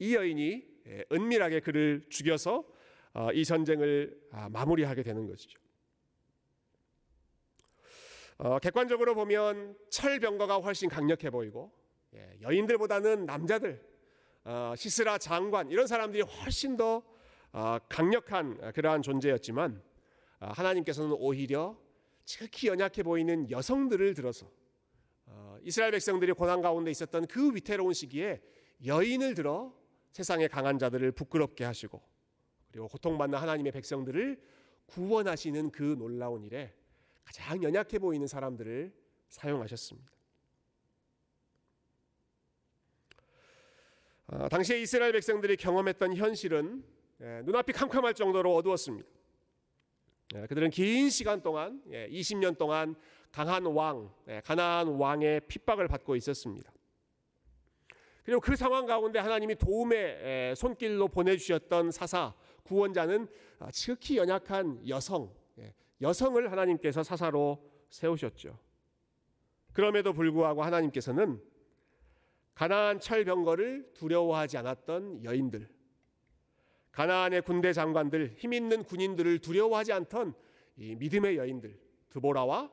이 0.00 0.16
여인이 0.16 0.69
은밀하게 1.12 1.60
그를 1.60 2.04
죽여서 2.08 2.64
어, 3.12 3.32
이 3.32 3.44
전쟁을 3.44 4.20
아, 4.32 4.48
마무리하게 4.48 5.02
되는 5.02 5.26
것이죠. 5.26 5.58
객관적으로 8.62 9.14
보면 9.14 9.76
철병거가 9.90 10.60
훨씬 10.60 10.88
강력해 10.88 11.28
보이고 11.28 11.70
예, 12.14 12.38
여인들보다는 12.40 13.26
남자들 13.26 13.84
시스라 14.78 15.18
장관 15.18 15.70
이런 15.70 15.86
사람들이 15.86 16.22
훨씬 16.22 16.78
더 16.78 17.02
강력한 17.90 18.72
그러한 18.72 19.02
존재였지만 19.02 19.82
아, 20.40 20.52
하나님께서는 20.52 21.12
오히려 21.18 21.78
지극히 22.24 22.68
연약해 22.68 23.02
보이는 23.02 23.50
여성들을 23.50 24.14
들어서 24.14 24.50
어, 25.26 25.58
이스라엘 25.62 25.92
백성들이 25.92 26.32
고난 26.32 26.62
가운데 26.62 26.90
있었던 26.90 27.26
그 27.26 27.54
위태로운 27.54 27.92
시기에 27.92 28.40
여인을 28.84 29.34
들어 29.34 29.74
세상의 30.12 30.48
강한 30.48 30.78
자들을 30.78 31.12
부끄럽게 31.12 31.64
하시고 31.64 32.00
그리고 32.70 32.88
고통받는 32.88 33.38
하나님의 33.38 33.72
백성들을 33.72 34.40
구원하시는 34.86 35.70
그 35.70 35.96
놀라운 35.98 36.44
일에 36.44 36.74
가장 37.24 37.62
연약해 37.62 37.98
보이는 37.98 38.26
사람들을 38.26 38.92
사용하셨습니다. 39.28 40.10
어, 44.26 44.48
당시에 44.48 44.80
이스라엘 44.80 45.12
백성들이 45.12 45.56
경험했던 45.56 46.14
현실은 46.14 46.84
예, 47.20 47.42
눈앞이 47.44 47.72
캄캄할 47.72 48.14
정도로 48.14 48.54
어두웠습니다. 48.56 49.08
예, 50.36 50.46
그들은 50.46 50.70
긴 50.70 51.10
시간 51.10 51.42
동안 51.42 51.82
20년 51.86 52.52
예, 52.52 52.56
동안 52.56 52.94
강한 53.30 53.66
왕, 53.66 54.12
예, 54.28 54.40
가나안 54.44 54.88
왕의 54.88 55.42
핍박을 55.48 55.88
받고 55.88 56.16
있었습니다. 56.16 56.72
그리고 58.24 58.40
그 58.40 58.56
상황 58.56 58.86
가운데 58.86 59.18
하나님이 59.18 59.56
도움의 59.56 60.54
손길로 60.56 61.08
보내주셨던 61.08 61.90
사사 61.90 62.34
구원자는 62.62 63.26
아, 63.58 63.70
지극히 63.70 64.16
연약한 64.16 64.86
여성, 64.88 65.32
여성을 66.00 66.50
하나님께서 66.50 67.02
사사로 67.02 67.62
세우셨죠. 67.88 68.58
그럼에도 69.72 70.12
불구하고 70.12 70.62
하나님께서는 70.62 71.42
가나안 72.54 73.00
철병거를 73.00 73.92
두려워하지 73.94 74.58
않았던 74.58 75.24
여인들, 75.24 75.68
가나안의 76.92 77.42
군대 77.42 77.72
장관들, 77.72 78.34
힘 78.36 78.52
있는 78.52 78.84
군인들을 78.84 79.38
두려워하지 79.38 79.92
않던 79.92 80.34
이 80.76 80.94
믿음의 80.96 81.36
여인들 81.36 81.78
드보라와 82.10 82.70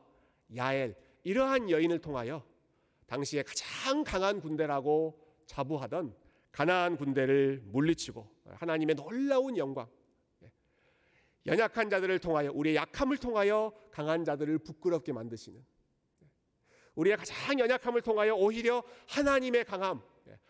야엘 0.55 0.95
이러한 1.23 1.69
여인을 1.69 1.99
통하여 1.99 2.43
당시에 3.05 3.43
가장 3.43 4.03
강한 4.03 4.41
군대라고 4.41 5.26
자부하던 5.47 6.15
가나안 6.51 6.97
군대를 6.97 7.63
물리치고 7.65 8.29
하나님의 8.45 8.95
놀라운 8.95 9.57
영광 9.57 9.87
연약한 11.45 11.89
자들을 11.89 12.19
통하여 12.19 12.51
우리의 12.51 12.75
약함을 12.75 13.17
통하여 13.17 13.71
강한 13.91 14.23
자들을 14.23 14.59
부끄럽게 14.59 15.13
만드시는 15.13 15.65
우리의 16.95 17.17
가장 17.17 17.59
연약함을 17.59 18.01
통하여 18.01 18.35
오히려 18.35 18.83
하나님의 19.07 19.65
강함 19.65 20.01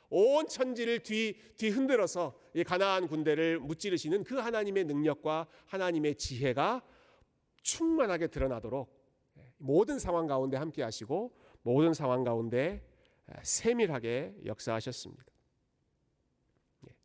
온 0.10 0.48
천지를 0.48 1.00
뒤, 1.00 1.38
뒤 1.58 1.70
흔들어서 1.70 2.40
이 2.54 2.64
가나안 2.64 3.08
군대를 3.08 3.60
무찌르시는 3.60 4.24
그 4.24 4.36
하나님의 4.36 4.86
능력과 4.86 5.48
하나님의 5.66 6.16
지혜가 6.16 6.82
충만하게 7.64 8.28
드러나도록 8.28 8.96
모든 9.58 10.00
상황 10.00 10.28
가운데 10.28 10.56
함께 10.56 10.82
하시고 10.82 11.36
모든 11.62 11.94
상황 11.94 12.24
가운데 12.24 12.88
세밀하게 13.42 14.36
역사하셨습니다. 14.46 15.26
예. 16.88 16.96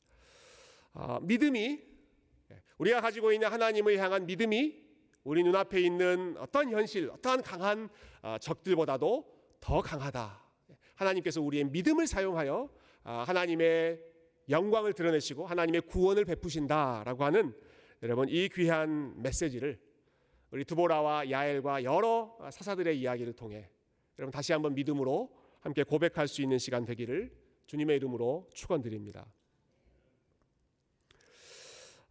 아, 0.95 1.21
믿음이 1.21 1.81
우리가 2.79 3.01
가지고 3.01 3.33
있는 3.33 3.49
하나님을 3.49 3.99
향한 3.99 4.27
믿음이 4.27 4.83
우리 5.25 5.43
눈앞에 5.45 5.81
있는 5.81 6.37
어떤 6.39 6.71
현실, 6.71 7.11
어떠한 7.11 7.43
강한 7.43 7.89
아, 8.23 8.39
적들보다도 8.39 9.33
더 9.61 9.81
강하다. 9.81 10.43
하나님께서 10.97 11.41
우리의 11.41 11.65
믿음을 11.65 12.07
사용하여 12.07 12.69
아, 13.05 13.25
하나님의 13.27 14.01
영광을 14.49 14.93
드러내시고 14.93 15.47
하나님의 15.47 15.83
구원을 15.83 16.25
베푸신다라고 16.25 17.25
하는 17.25 17.55
여러분 18.03 18.29
이 18.29 18.49
귀한 18.49 19.15
메시지를 19.23 19.81
우리 20.51 20.65
두보라와 20.65 21.31
야엘과 21.31 21.85
여러 21.85 22.37
사사들의 22.51 22.99
이야기를 22.99 23.33
통해 23.35 23.71
여러분 24.19 24.33
다시 24.33 24.53
한번 24.53 24.75
믿음으로 24.75 25.42
함께 25.63 25.85
고백할 25.85 26.27
수 26.27 26.43
있는 26.43 26.59
시간 26.59 26.85
되기를 26.85 27.31
주님의 27.67 27.97
이름으로 27.97 28.49
축원드립니다. 28.53 29.25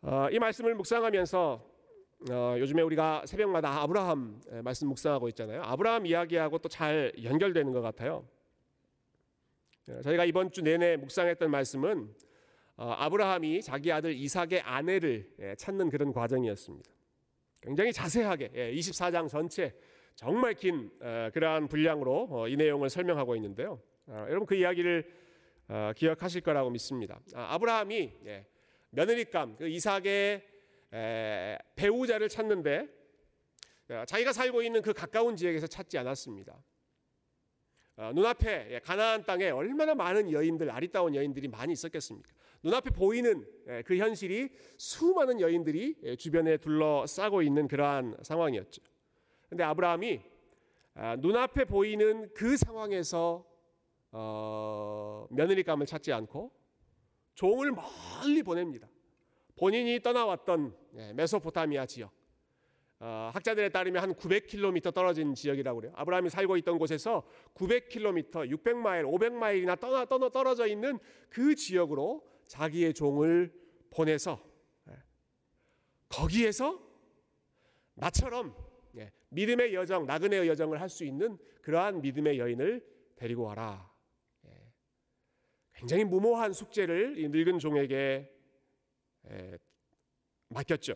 어, 0.01 0.29
이 0.31 0.39
말씀을 0.39 0.73
묵상하면서 0.73 1.69
어, 2.31 2.55
요즘에 2.57 2.81
우리가 2.81 3.25
새벽마다 3.25 3.81
아브라함 3.81 4.41
말씀 4.63 4.87
묵상하고 4.87 5.27
있잖아요. 5.29 5.61
아브라함 5.63 6.05
이야기하고 6.05 6.59
또 6.59 6.69
잘 6.69 7.11
연결되는 7.21 7.73
것 7.73 7.81
같아요. 7.81 8.25
예, 9.89 10.01
저희가 10.01 10.23
이번 10.23 10.51
주 10.51 10.61
내내 10.61 10.95
묵상했던 10.95 11.51
말씀은 11.51 12.15
어, 12.77 12.95
아브라함이 12.97 13.61
자기 13.63 13.91
아들 13.91 14.13
이삭의 14.13 14.61
아내를 14.61 15.29
예, 15.39 15.55
찾는 15.55 15.89
그런 15.89 16.13
과정이었습니다. 16.13 16.89
굉장히 17.61 17.91
자세하게 17.91 18.73
24장 18.75 19.25
예, 19.25 19.27
전체 19.27 19.75
정말 20.15 20.53
긴 20.53 20.91
어, 21.01 21.29
그러한 21.33 21.67
분량으로 21.67 22.27
어, 22.29 22.47
이 22.47 22.55
내용을 22.55 22.89
설명하고 22.89 23.35
있는데요. 23.35 23.81
여러분 24.07 24.45
그 24.45 24.55
이야기를 24.55 25.09
기억하실 25.95 26.41
거라고 26.41 26.69
믿습니다. 26.69 27.21
아, 27.33 27.53
아브라함이 27.53 28.11
며느리감 28.89 29.55
그 29.55 29.69
이삭의 29.69 30.43
배우자를 31.75 32.27
찾는데 32.27 32.89
자기가 34.05 34.33
살고 34.33 34.63
있는 34.63 34.81
그 34.81 34.91
가까운 34.91 35.37
지역에서 35.37 35.67
찾지 35.67 35.97
않았습니다. 35.97 36.61
어, 38.01 38.11
눈앞에 38.15 38.67
예, 38.71 38.79
가나안 38.79 39.23
땅에 39.25 39.49
얼마나 39.49 39.93
많은 39.93 40.31
여인들 40.31 40.71
아리따운 40.71 41.13
여인들이 41.13 41.47
많이 41.47 41.73
있었겠습니까? 41.73 42.31
눈앞에 42.63 42.89
보이는 42.89 43.45
예, 43.67 43.83
그 43.85 43.95
현실이 43.95 44.49
수많은 44.77 45.39
여인들이 45.39 45.97
예, 46.03 46.15
주변에 46.15 46.57
둘러싸고 46.57 47.43
있는 47.43 47.67
그러한 47.67 48.17
상황이었죠. 48.23 48.81
근데 49.51 49.65
아브라함이 49.65 50.21
아, 50.93 51.17
눈앞에 51.17 51.65
보이는 51.65 52.33
그 52.33 52.55
상황에서 52.55 53.45
어, 54.13 55.27
며느리감을 55.29 55.85
찾지 55.85 56.13
않고 56.13 56.53
종을 57.35 57.73
멀리 57.73 58.43
보냅니다. 58.43 58.87
본인이 59.57 59.99
떠나왔던 59.99 60.73
메소포타미아 61.15 61.85
지역 61.85 62.11
어, 63.01 63.29
학자들에 63.33 63.67
따르면 63.67 64.01
한 64.01 64.13
900km 64.13 64.93
떨어진 64.93 65.35
지역이라고 65.35 65.81
그래요. 65.81 65.93
아브라함이 65.97 66.29
살고 66.29 66.55
있던 66.55 66.77
곳에서 66.77 67.27
900km, 67.55 68.31
600마일, 68.31 69.03
500마일이나 69.03 69.77
떠나, 69.77 70.05
떠나 70.05 70.29
떨어져 70.29 70.65
있는 70.65 70.97
그 71.29 71.55
지역으로 71.55 72.25
자기의 72.47 72.93
종을 72.93 73.53
보내서 73.89 74.39
예, 74.89 74.93
거기에서 76.07 76.79
나처럼 77.95 78.55
예, 78.57 78.70
믿음의 79.31 79.73
여정, 79.73 80.05
나그네의 80.05 80.47
여정을 80.47 80.79
할 80.79 80.89
수 80.89 81.03
있는 81.05 81.37
그러한 81.61 82.01
믿음의 82.01 82.37
여인을 82.37 82.85
데리고 83.15 83.43
와라. 83.43 83.89
예, 84.45 84.49
굉장히 85.73 86.03
무모한 86.03 86.53
숙제를 86.53 87.17
이 87.17 87.29
늙은 87.29 87.59
종에게 87.59 88.29
맡겼죠. 90.49 90.95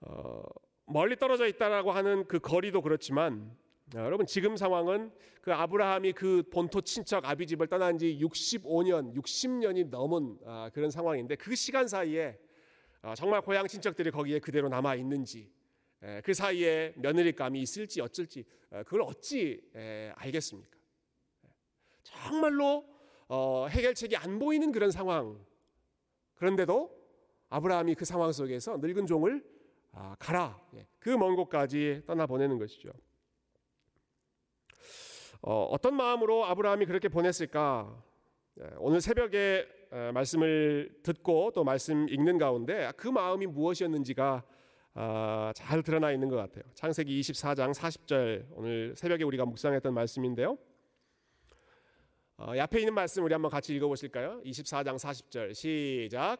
어, 0.00 0.42
멀리 0.86 1.16
떨어져 1.16 1.46
있다라고 1.46 1.92
하는 1.92 2.26
그 2.26 2.40
거리도 2.40 2.82
그렇지만 2.82 3.56
아, 3.94 4.00
여러분 4.04 4.26
지금 4.26 4.56
상황은 4.56 5.12
그 5.40 5.52
아브라함이 5.52 6.12
그 6.12 6.42
본토 6.50 6.80
친척 6.80 7.24
아비 7.24 7.46
집을 7.46 7.66
떠난 7.68 7.98
지 7.98 8.18
65년, 8.20 9.14
60년이 9.14 9.88
넘은 9.88 10.38
아, 10.46 10.70
그런 10.72 10.90
상황인데 10.90 11.36
그 11.36 11.54
시간 11.54 11.86
사이에 11.86 12.38
아, 13.02 13.14
정말 13.14 13.40
고향 13.40 13.66
친척들이 13.66 14.10
거기에 14.10 14.38
그대로 14.40 14.68
남아 14.68 14.94
있는지 14.96 15.40
에, 15.40 15.59
그 16.24 16.32
사이에 16.32 16.94
며느리감이 16.96 17.60
있을지 17.60 18.00
어쩔지 18.00 18.44
에, 18.72 18.82
그걸 18.84 19.02
어찌 19.02 19.60
에, 19.74 20.12
알겠습니까? 20.16 20.78
정말로 22.02 22.84
어, 23.28 23.66
해결책이 23.68 24.16
안 24.16 24.38
보이는 24.38 24.72
그런 24.72 24.90
상황. 24.90 25.44
그런데도 26.34 26.98
아브라함이 27.50 27.94
그 27.94 28.04
상황 28.04 28.32
속에서 28.32 28.78
늙은 28.78 29.06
종을 29.06 29.44
아, 29.92 30.16
가라. 30.18 30.60
예, 30.74 30.86
그먼 31.00 31.36
곳까지 31.36 32.02
떠나 32.06 32.26
보내는 32.26 32.58
것이죠. 32.58 32.90
어, 35.42 35.64
어떤 35.64 35.94
마음으로 35.94 36.44
아브라함이 36.46 36.86
그렇게 36.86 37.08
보냈을까? 37.08 38.02
예, 38.60 38.70
오늘 38.78 39.00
새벽에 39.00 39.66
어, 39.90 40.10
말씀을 40.14 41.00
듣고 41.02 41.50
또 41.52 41.64
말씀 41.64 42.08
읽는 42.08 42.38
가운데 42.38 42.90
그 42.96 43.08
마음이 43.08 43.46
무엇이었는지가 43.46 44.44
아, 44.94 45.52
잘 45.54 45.82
드러나 45.82 46.10
있는 46.12 46.28
것 46.28 46.36
같아요. 46.36 46.64
창세기 46.74 47.20
24장 47.20 47.72
40절 47.72 48.46
오늘 48.52 48.94
새벽에 48.96 49.24
우리가 49.24 49.44
묵상했던 49.44 49.94
말씀인데요. 49.94 50.58
어, 52.36 52.52
앞에 52.58 52.80
있는 52.80 52.94
말씀 52.94 53.22
우리 53.24 53.32
한번 53.32 53.50
같이 53.50 53.74
읽어보실까요? 53.76 54.40
24장 54.44 54.96
40절 54.96 55.54
시작. 55.54 56.38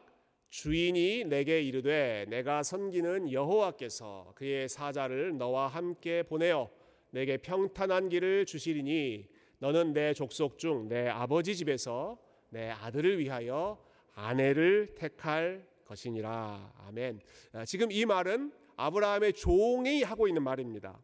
주인이 0.49 1.23
내게 1.25 1.61
이르되 1.61 2.25
내가 2.27 2.61
섬기는 2.61 3.31
여호와께서 3.31 4.33
그의 4.35 4.67
사자를 4.67 5.37
너와 5.37 5.67
함께 5.67 6.23
보내어 6.23 6.69
내게 7.11 7.37
평탄한 7.37 8.09
길을 8.09 8.45
주시리니 8.45 9.29
너는 9.59 9.93
내 9.93 10.13
족속 10.13 10.57
중 10.57 10.89
내 10.89 11.07
아버지 11.07 11.55
집에서 11.55 12.17
내 12.49 12.69
아들을 12.69 13.19
위하여 13.19 13.81
아내를 14.13 14.93
택할 14.95 15.65
것이니라. 15.91 16.73
아멘. 16.87 17.21
아, 17.53 17.65
지금 17.65 17.91
이 17.91 18.05
말은 18.05 18.51
아브라함의 18.77 19.33
종이 19.33 20.03
하고 20.03 20.27
있는 20.27 20.43
말입니다. 20.43 20.99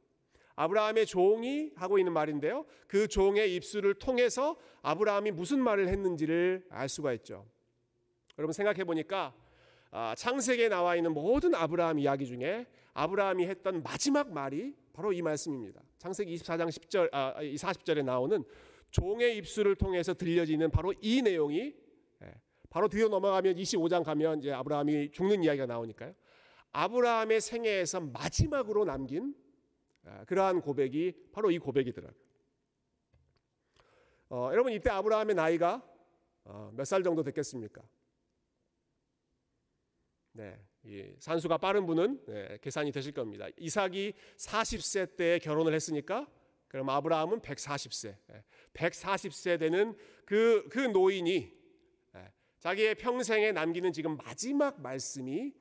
아브라함의 0.56 1.06
종이 1.06 1.71
하고 1.76 2.00
있는 2.00 2.13
말인데요. 2.13 2.65
그 2.88 3.08
종의 3.08 3.54
입술을 3.56 3.95
통해서 3.95 4.58
아브라함이 4.82 5.32
무슨 5.32 5.60
말을 5.60 5.88
했는지를 5.89 6.65
알 6.69 6.89
수가 6.89 7.13
있죠. 7.13 7.45
여러분 8.38 8.54
생각해 8.54 8.84
보니까 8.84 9.34
아, 9.91 10.15
창세기에 10.15 10.69
나와 10.69 10.95
있는 10.95 11.13
모든 11.13 11.54
아브라함 11.54 12.00
이야기 12.00 12.26
중에 12.26 12.65
아브라함이 12.93 13.45
했던 13.45 13.84
마지막 13.84 14.32
말이 14.32 14.76
바로 14.93 15.13
이 15.13 15.21
말씀입니다. 15.21 15.82
창세기 16.00 16.36
24장 16.38 16.69
10절 16.69 17.10
아 17.12 17.36
40절에 17.39 18.04
나오는 18.04 18.43
종의 18.89 19.38
입술을 19.38 19.76
통해서 19.76 20.13
들려지는 20.13 20.71
바로 20.71 20.93
이 21.02 21.21
내용이 21.21 21.76
예, 22.23 22.34
바로 22.69 22.88
뒤로 22.88 23.10
넘어가면 23.10 23.56
25장 23.56 24.03
가면 24.03 24.39
이제 24.39 24.51
아브라함이 24.51 25.12
죽는 25.12 25.43
이야기가 25.43 25.65
나오니까요. 25.65 26.13
아브라함의 26.71 27.41
생애에서 27.41 28.01
마지막으로 28.01 28.86
남긴 28.86 29.36
아, 30.06 30.23
그러한 30.25 30.62
고백이 30.62 31.30
바로 31.32 31.51
이 31.51 31.60
고백이더라고요. 31.60 32.27
어, 34.30 34.49
여러분 34.51 34.73
이때 34.73 34.89
아브라함의 34.89 35.36
나이가 35.36 35.82
어, 36.43 36.71
몇살 36.75 37.03
정도 37.03 37.23
됐겠습니까? 37.23 37.82
네, 40.34 40.60
산수가 41.19 41.58
빠른 41.58 41.86
분은 41.86 42.25
네, 42.27 42.58
계산이 42.62 42.91
되실 42.91 43.12
겁니다. 43.12 43.47
이삭이 43.58 44.13
40세 44.38 45.15
때 45.15 45.39
결혼을 45.39 45.73
했으니까 45.73 46.27
그럼 46.67 46.89
아브라함은 46.89 47.39
140세, 47.41 48.15
140세 48.73 49.60
되는 49.60 49.97
그, 50.25 50.67
그 50.69 50.80
노인이 50.80 51.32
네, 51.39 51.53
자기의 52.67 52.95
평생에 52.95 53.53
남기는 53.53 53.93
지금 53.93 54.17
마지막 54.17 54.82
말씀이 54.82 55.53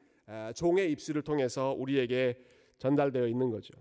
종의 0.57 0.91
입술을 0.91 1.23
통해서 1.23 1.73
우리에게 1.79 2.37
전달되어 2.79 3.29
있는 3.29 3.49
거죠. 3.53 3.75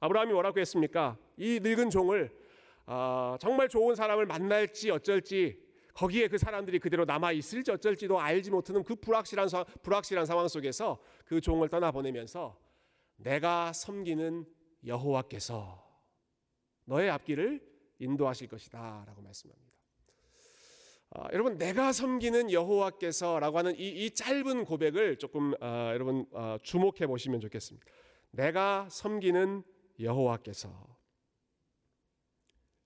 아브라함이 0.00 0.32
뭐라고 0.32 0.58
했습니까? 0.60 1.18
이 1.36 1.60
늙은 1.62 1.90
종을 1.90 2.34
어, 2.86 3.36
정말 3.38 3.68
좋은 3.68 3.94
사람을 3.94 4.24
만날지 4.24 4.90
어쩔지 4.92 5.62
거기에 5.92 6.28
그 6.28 6.38
사람들이 6.38 6.78
그대로 6.78 7.04
남아 7.04 7.32
있을지 7.32 7.70
어쩔지도 7.70 8.18
알지 8.18 8.50
못하는 8.50 8.82
그 8.82 8.94
불확실한 8.94 9.48
불확실한 9.82 10.24
상황 10.24 10.48
속에서 10.48 10.98
그 11.26 11.42
종을 11.42 11.68
떠나 11.68 11.90
보내면서 11.90 12.58
내가 13.16 13.74
섬기는 13.74 14.46
여호와께서 14.86 15.86
너의 16.86 17.10
앞길을 17.10 17.60
인도하실 17.98 18.48
것이다라고 18.48 19.20
말씀합니다. 19.20 19.65
어, 21.16 21.24
여러분 21.32 21.56
내가 21.56 21.92
섬기는 21.92 22.52
여호와께서라고 22.52 23.56
하는 23.56 23.78
이, 23.78 23.88
이 23.88 24.10
짧은 24.10 24.66
고백을 24.66 25.16
조금 25.16 25.54
어, 25.62 25.90
여러분 25.94 26.26
어, 26.32 26.58
주목해 26.62 27.06
보시면 27.06 27.40
좋겠습니다. 27.40 27.86
내가 28.32 28.86
섬기는 28.90 29.62
여호와께서 29.98 30.70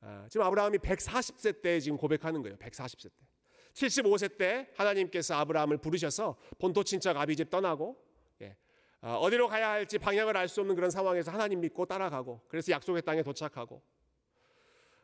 아, 0.03 0.27
지금 0.31 0.47
아브라함이 0.47 0.79
140세 0.79 1.61
때 1.61 1.81
지금 1.81 1.99
고백하는 1.99 2.41
거예요. 2.43 2.57
140세 2.57 3.11
때. 3.11 3.27
75세 3.73 4.39
때 4.39 4.69
하나님께서 4.77 5.35
아브라함을 5.35 5.79
부르셔서 5.79 6.37
본토 6.59 6.85
친척 6.85 7.17
아비집 7.17 7.51
떠나고 7.51 7.97
예, 8.43 8.57
어, 9.03 9.15
어디로 9.17 9.49
가야 9.49 9.71
할지 9.71 9.99
방향을 9.99 10.37
알 10.37 10.47
수 10.47 10.61
없는 10.61 10.77
그런 10.77 10.91
상황에서 10.91 11.33
하나님 11.33 11.61
믿고 11.61 11.85
따라가고 11.85 12.43
그래서 12.47 12.71
약속의 12.71 13.03
땅에 13.03 13.25
도착하고 13.25 13.77
어, 13.77 13.83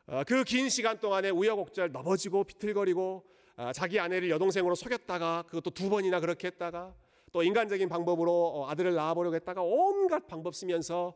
그 0.06 0.44
긴 0.44 0.68
시간 0.68 1.00
동안에 1.00 1.30
우여곡절 1.30 1.90
넘어지고 1.90 2.44
비틀거리고 2.44 3.24
어, 3.56 3.72
자기 3.72 3.98
아내를 3.98 4.30
여동생으로 4.30 4.74
속였다가 4.74 5.44
그것도 5.48 5.70
두 5.70 5.90
번이나 5.90 6.20
그렇게 6.20 6.46
했다가 6.48 6.94
또 7.32 7.42
인간적인 7.42 7.88
방법으로 7.88 8.66
아들을 8.68 8.94
낳아보려고 8.94 9.34
했다가 9.34 9.62
온갖 9.62 10.26
방법 10.26 10.54
쓰면서 10.54 11.14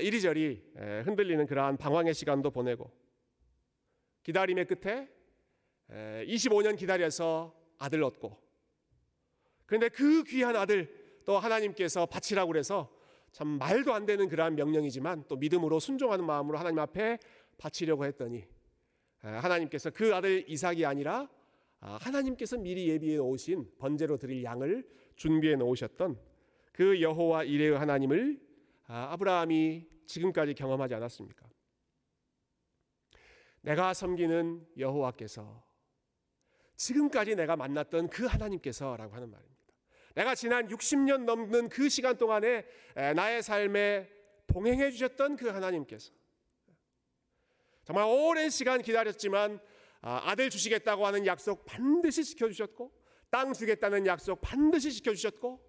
이리저리 0.00 0.62
흔들리는 1.04 1.46
그러한 1.46 1.76
방황의 1.76 2.14
시간도 2.14 2.50
보내고 2.50 2.90
기다림의 4.22 4.66
끝에 4.66 5.08
25년 5.90 6.76
기다려서 6.76 7.54
아들 7.78 8.02
얻고 8.02 8.36
그런데 9.66 9.88
그 9.90 10.24
귀한 10.24 10.56
아들 10.56 11.20
또 11.24 11.38
하나님께서 11.38 12.06
바치라고 12.06 12.50
그래서 12.52 12.90
참 13.32 13.48
말도 13.58 13.92
안 13.92 14.06
되는 14.06 14.28
그러한 14.28 14.54
명령이지만 14.54 15.24
또 15.28 15.36
믿음으로 15.36 15.80
순종하는 15.80 16.24
마음으로 16.24 16.56
하나님 16.56 16.78
앞에 16.78 17.18
바치려고 17.58 18.04
했더니 18.04 18.44
하나님께서 19.20 19.90
그 19.90 20.14
아들 20.14 20.44
이삭이 20.48 20.84
아니라 20.84 21.28
아, 21.80 21.98
하나님께서 22.00 22.56
미리 22.56 22.88
예비해 22.88 23.18
놓으신 23.18 23.70
번제로 23.78 24.16
드릴 24.16 24.42
양을 24.42 24.88
준비해 25.16 25.54
놓으셨던 25.54 26.18
그 26.72 27.00
여호와 27.00 27.44
이레의 27.44 27.76
하나님을 27.78 28.40
아, 28.86 29.12
아브라함이 29.12 29.86
지금까지 30.06 30.54
경험하지 30.54 30.94
않았습니까? 30.94 31.46
내가 33.60 33.92
섬기는 33.92 34.66
여호와께서 34.78 35.62
지금까지 36.76 37.34
내가 37.34 37.56
만났던 37.56 38.08
그 38.08 38.24
하나님께서라고 38.24 39.14
하는 39.14 39.30
말입니다. 39.30 39.54
내가 40.14 40.34
지난 40.34 40.68
60년 40.68 41.24
넘는 41.24 41.68
그 41.68 41.88
시간 41.88 42.16
동안에 42.16 42.64
나의 43.14 43.42
삶에 43.42 44.10
동행해 44.46 44.90
주셨던 44.90 45.36
그 45.36 45.48
하나님께서 45.48 46.12
정말 47.84 48.04
오랜 48.06 48.50
시간 48.50 48.82
기다렸지만 48.82 49.60
아, 50.00 50.20
아들 50.24 50.50
주시겠다고 50.50 51.06
하는 51.06 51.26
약속 51.26 51.64
반드시 51.64 52.24
지켜주셨고 52.24 52.92
땅 53.30 53.52
주겠다는 53.52 54.06
약속 54.06 54.40
반드시 54.40 54.92
지켜주셨고 54.92 55.60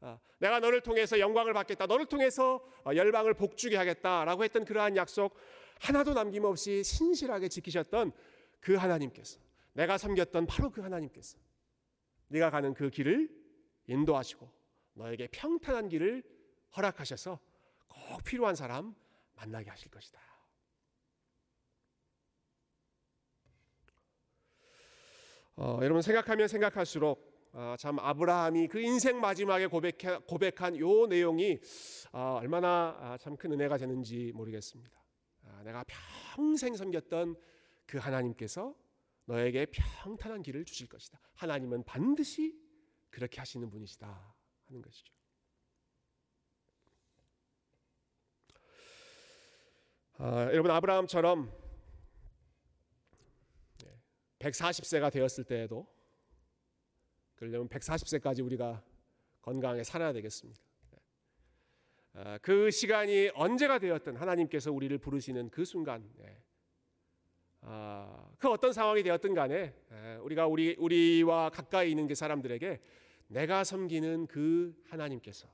아, 0.00 0.18
내가 0.38 0.60
너를 0.60 0.80
통해서 0.80 1.18
영광을 1.18 1.52
받겠다 1.52 1.86
너를 1.86 2.06
통해서 2.06 2.64
어, 2.84 2.94
열방을 2.94 3.34
복주게 3.34 3.76
하겠다라고 3.76 4.44
했던 4.44 4.64
그러한 4.64 4.96
약속 4.96 5.36
하나도 5.80 6.14
남김없이 6.14 6.82
신실하게 6.84 7.48
지키셨던 7.48 8.12
그 8.60 8.74
하나님께서 8.74 9.40
내가 9.72 9.98
섬겼던 9.98 10.46
바로 10.46 10.70
그 10.70 10.80
하나님께서 10.80 11.38
네가 12.28 12.50
가는 12.50 12.74
그 12.74 12.90
길을 12.90 13.28
인도하시고 13.86 14.50
너에게 14.94 15.28
평탄한 15.28 15.88
길을 15.88 16.22
허락하셔서 16.76 17.38
꼭 17.88 18.24
필요한 18.24 18.54
사람 18.54 18.94
만나게 19.36 19.70
하실 19.70 19.90
것이다. 19.90 20.31
어, 25.56 25.78
여러분 25.82 26.00
생각하면 26.00 26.48
생각할수록 26.48 27.30
어, 27.52 27.74
참 27.78 27.98
아브라함이 27.98 28.68
그 28.68 28.80
인생 28.80 29.20
마지막에 29.20 29.66
고백해, 29.66 30.20
고백한 30.26 30.78
요 30.78 31.06
내용이 31.06 31.60
어, 32.12 32.38
얼마나 32.40 32.96
아, 32.98 33.18
참큰 33.18 33.52
은혜가 33.52 33.76
되는지 33.76 34.32
모르겠습니다. 34.34 34.98
아, 35.44 35.62
내가 35.62 35.84
평생 36.34 36.74
섬겼던 36.74 37.36
그 37.84 37.98
하나님께서 37.98 38.74
너에게 39.26 39.66
평탄한 39.70 40.42
길을 40.42 40.64
주실 40.64 40.88
것이다. 40.88 41.20
하나님은 41.34 41.84
반드시 41.84 42.58
그렇게 43.10 43.38
하시는 43.38 43.68
분이시다 43.68 44.34
하는 44.64 44.80
것이죠. 44.80 45.12
아, 50.16 50.48
여러분 50.50 50.70
아브라함처럼 50.70 51.61
140세가 54.42 55.12
되었을 55.12 55.44
때에도 55.44 55.86
그러려면 57.34 57.68
140세까지 57.68 58.44
우리가 58.44 58.82
건강하게 59.40 59.84
살아야 59.84 60.12
되겠습니다. 60.12 60.60
아, 62.14 62.38
그 62.42 62.70
시간이 62.70 63.30
언제가 63.34 63.78
되었든 63.78 64.16
하나님께서 64.16 64.70
우리를 64.70 64.96
부르시는 64.98 65.48
그 65.50 65.64
순간, 65.64 66.10
예. 66.20 66.36
아, 67.62 68.30
그 68.38 68.50
어떤 68.50 68.72
상황이 68.72 69.02
되었든 69.02 69.34
간에 69.34 69.74
예, 69.92 70.14
우리가 70.16 70.46
우리 70.46 70.76
우리와 70.78 71.50
가까이 71.50 71.90
있는 71.90 72.06
그 72.06 72.14
사람들에게 72.14 72.80
내가 73.28 73.64
섬기는 73.64 74.26
그 74.26 74.74
하나님께서 74.88 75.48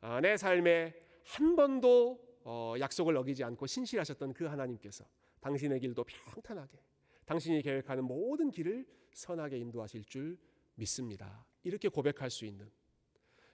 아, 0.00 0.20
내 0.20 0.36
삶에 0.36 0.94
한 1.24 1.56
번도 1.56 2.20
어, 2.44 2.74
약속을 2.78 3.16
어기지 3.16 3.42
않고 3.42 3.66
신실하셨던 3.66 4.34
그 4.34 4.44
하나님께서 4.44 5.06
당신의 5.40 5.80
길도 5.80 6.04
평탄하게 6.04 6.78
당신이 7.26 7.62
계획하는 7.62 8.04
모든 8.04 8.50
길을 8.50 8.86
선하게 9.12 9.58
인도하실 9.58 10.04
줄 10.04 10.38
믿습니다. 10.74 11.46
이렇게 11.62 11.88
고백할 11.88 12.30
수 12.30 12.44
있는 12.44 12.70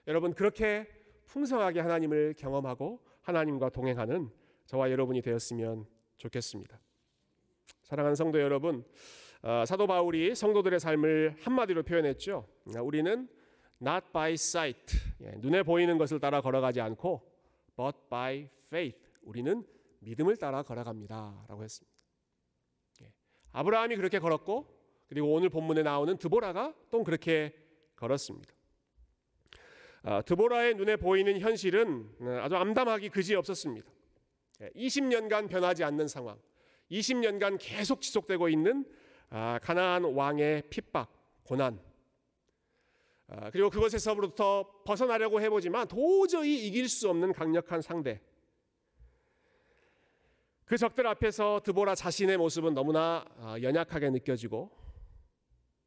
여러분 0.07 0.33
그렇게 0.33 0.87
풍성하게 1.27 1.79
하나님을 1.79 2.33
경험하고 2.37 2.99
하나님과 3.21 3.69
동행하는 3.69 4.29
저와 4.65 4.91
여러분이 4.91 5.21
되었으면 5.21 5.85
좋겠습니다. 6.17 6.79
사랑하는 7.83 8.15
성도 8.15 8.39
여러분, 8.39 8.85
어, 9.41 9.65
사도 9.65 9.87
바울이 9.87 10.35
성도들의 10.35 10.79
삶을 10.79 11.35
한마디로 11.39 11.83
표현했죠. 11.83 12.47
우리는 12.81 13.27
not 13.81 14.05
by 14.13 14.33
sight, 14.33 14.97
예, 15.21 15.31
눈에 15.39 15.63
보이는 15.63 15.97
것을 15.97 16.19
따라 16.19 16.41
걸어가지 16.41 16.79
않고 16.79 17.21
but 17.75 17.97
by 18.09 18.49
faith, 18.65 18.97
우리는 19.23 19.63
믿음을 19.99 20.37
따라 20.37 20.63
걸어갑니다 20.63 21.45
라고 21.47 21.63
했습니다. 21.63 21.90
예, 23.53 23.59
아브라함이 23.59 23.95
그렇게 23.95 24.19
걸었고 24.19 24.81
그리고 25.07 25.33
오늘 25.33 25.49
본문에 25.49 25.83
나오는 25.83 26.17
드보라가 26.17 26.73
또 26.89 27.03
그렇게 27.03 27.53
걸었습니다. 27.95 28.53
아, 30.03 30.21
드보라의 30.21 30.75
눈에 30.75 30.95
보이는 30.95 31.39
현실은 31.39 32.09
어, 32.21 32.39
아주 32.41 32.55
암담하기 32.55 33.09
그지 33.09 33.35
없었습니다. 33.35 33.91
20년간 34.75 35.43
예, 35.43 35.47
변하지 35.47 35.83
않는 35.83 36.07
상황, 36.07 36.39
20년간 36.91 37.57
계속 37.59 38.01
지속되고 38.01 38.49
있는 38.49 38.85
아, 39.29 39.59
가나안 39.61 40.03
왕의 40.03 40.63
핍박, 40.69 41.11
고난. 41.43 41.79
아, 43.27 43.49
그리고 43.49 43.69
그것에서부터 43.69 44.83
벗어나려고 44.85 45.39
해보지만 45.41 45.87
도저히 45.87 46.67
이길 46.67 46.89
수 46.89 47.09
없는 47.09 47.31
강력한 47.31 47.81
상대. 47.81 48.21
그 50.71 50.77
적들 50.77 51.05
앞에서 51.05 51.59
드보라 51.65 51.95
자신의 51.95 52.37
모습은 52.37 52.73
너무나 52.73 53.25
아, 53.39 53.57
연약하게 53.61 54.09
느껴지고 54.09 54.71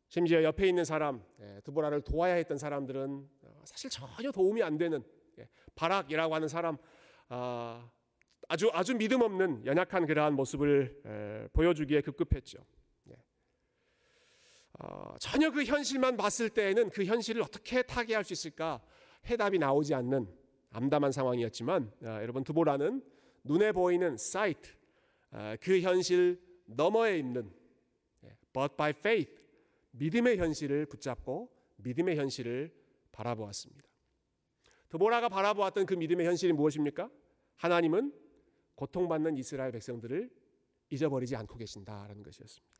심지어 0.08 0.42
옆에 0.42 0.68
있는 0.68 0.84
사람, 0.84 1.24
예, 1.40 1.62
드보라를 1.64 2.02
도와야 2.02 2.34
했던 2.34 2.58
사람들은 2.58 3.26
사실 3.64 3.88
전혀 3.88 4.30
도움이 4.30 4.62
안 4.62 4.76
되는 4.76 5.02
예, 5.38 5.48
바락이라고 5.74 6.34
하는 6.34 6.48
사람, 6.48 6.76
아주 8.46 8.68
아주 8.74 8.94
믿음 8.94 9.22
없는 9.22 9.64
연약한 9.64 10.04
그러한 10.04 10.34
모습을 10.34 11.48
보여주기에 11.54 12.02
급급했죠. 12.02 12.58
어, 14.80 15.14
전혀 15.18 15.50
그 15.50 15.64
현실만 15.64 16.18
봤을 16.18 16.50
때에는 16.50 16.90
그 16.90 17.06
현실을 17.06 17.40
어떻게 17.40 17.80
타개할 17.80 18.22
수 18.22 18.34
있을까 18.34 18.82
해답이 19.30 19.58
나오지 19.58 19.94
않는 19.94 20.28
암담한 20.72 21.12
상황이었지만 21.12 21.90
어, 22.02 22.06
여러분 22.20 22.44
드보라는 22.44 23.13
눈에 23.44 23.72
보이는 23.72 24.16
사이트 24.16 24.72
어, 25.30 25.54
그 25.60 25.80
현실 25.80 26.40
너머에 26.66 27.18
있는 27.18 27.52
예, 28.24 28.36
but 28.52 28.76
by 28.76 28.90
faith 28.90 29.32
믿음의 29.92 30.38
현실을 30.38 30.86
붙잡고 30.86 31.50
믿음의 31.76 32.16
현실을 32.16 32.74
바라보았습니다. 33.12 33.84
드보라가 34.88 35.28
바라보았던 35.28 35.86
그 35.86 35.94
믿음의 35.94 36.26
현실이 36.26 36.52
무엇입니까? 36.52 37.10
하나님은 37.56 38.12
고통받는 38.74 39.36
이스라엘 39.36 39.72
백성들을 39.72 40.30
잊어버리지 40.90 41.36
않고 41.36 41.56
계신다라는 41.58 42.22
것이었습니다. 42.22 42.74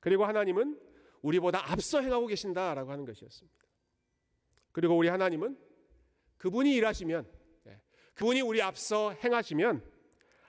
그리고 0.00 0.24
하나님은 0.24 0.80
우리보다 1.22 1.70
앞서 1.72 2.00
행하고 2.00 2.26
계신다라고 2.26 2.90
하는 2.90 3.04
것이었습니다. 3.04 3.58
그리고 4.72 4.96
우리 4.96 5.08
하나님은 5.08 5.58
그분이 6.36 6.74
일하시면, 6.74 7.26
예, 7.26 7.37
그분이 8.18 8.42
우리 8.42 8.60
앞서 8.60 9.12
행하시면 9.12 9.82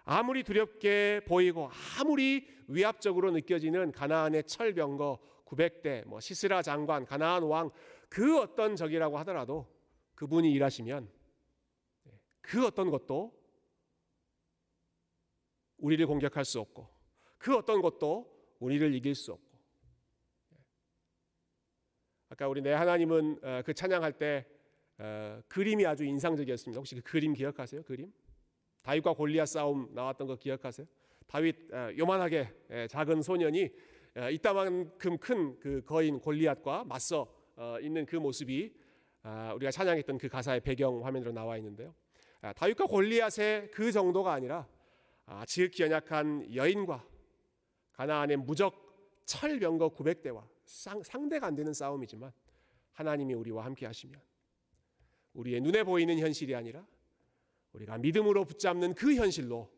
아무리 0.03 0.43
두렵게 0.43 1.21
보이고 1.27 1.69
아무리 1.99 2.47
위압적으로 2.67 3.31
느껴지는 3.31 3.91
가나안의 3.91 4.43
철병거 4.43 5.19
900대, 5.45 6.05
뭐 6.05 6.19
시스라 6.19 6.61
장관, 6.61 7.05
가나안 7.05 7.43
왕 7.43 7.71
그 8.09 8.39
어떤 8.39 8.75
적이라고 8.75 9.17
하더라도 9.19 9.67
그분이 10.15 10.51
일하시면 10.51 11.09
예, 12.07 12.19
그 12.41 12.65
어떤 12.65 12.89
것도 12.89 13.39
우리를 15.77 16.05
공격할 16.07 16.43
수 16.43 16.59
없고 16.59 16.89
그 17.37 17.55
어떤 17.55 17.81
것도 17.81 18.37
우리를 18.59 18.93
이길 18.95 19.15
수 19.15 19.31
없고. 19.31 19.47
아까 22.31 22.47
우리 22.47 22.61
내 22.61 22.73
하나님은 22.73 23.39
어, 23.41 23.61
그 23.65 23.73
찬양할 23.73 24.17
때 24.17 24.45
어, 24.99 25.41
그림이 25.47 25.85
아주 25.85 26.03
인상적이었습니다. 26.03 26.77
혹시 26.77 26.95
그 26.95 27.01
그림 27.01 27.33
기억하세요? 27.33 27.83
그림? 27.83 28.11
다윗과 28.81 29.13
골리앗 29.13 29.47
싸움 29.47 29.89
나왔던 29.93 30.27
거 30.27 30.35
기억하세요? 30.35 30.85
다윗 31.27 31.73
어, 31.73 31.89
요만하게 31.97 32.53
예, 32.71 32.87
작은 32.87 33.21
소년이 33.21 33.69
이따만큼 34.31 34.97
큰 34.97 35.59
그 35.59 35.81
거인 35.85 36.19
골리앗과 36.19 36.83
맞서 36.83 37.31
있는 37.81 38.05
그 38.05 38.15
모습이 38.15 38.73
아, 39.21 39.53
우리가 39.53 39.71
찬양했던 39.71 40.17
그 40.17 40.29
가사의 40.29 40.61
배경 40.61 41.05
화면으로 41.05 41.31
나와 41.31 41.57
있는데요. 41.57 41.93
아, 42.41 42.53
다윗과 42.53 42.85
골리앗의 42.85 43.71
그 43.71 43.91
정도가 43.91 44.33
아니라 44.33 44.67
아, 45.25 45.45
지극히 45.45 45.83
연약한 45.83 46.53
여인과 46.55 47.05
가나안의 47.93 48.37
무적 48.37 49.21
철병거 49.25 49.89
900대와 49.89 50.47
상, 50.65 51.03
상대가 51.03 51.47
안 51.47 51.55
되는 51.55 51.73
싸움이지만 51.73 52.31
하나님이 52.93 53.33
우리와 53.33 53.65
함께 53.65 53.85
하시면 53.85 54.19
우리의 55.33 55.61
눈에 55.61 55.83
보이는 55.83 56.17
현실이 56.17 56.55
아니라 56.55 56.85
우리가 57.73 57.97
믿음으로 57.97 58.45
붙잡는 58.45 58.95
그 58.95 59.15
현실로 59.15 59.69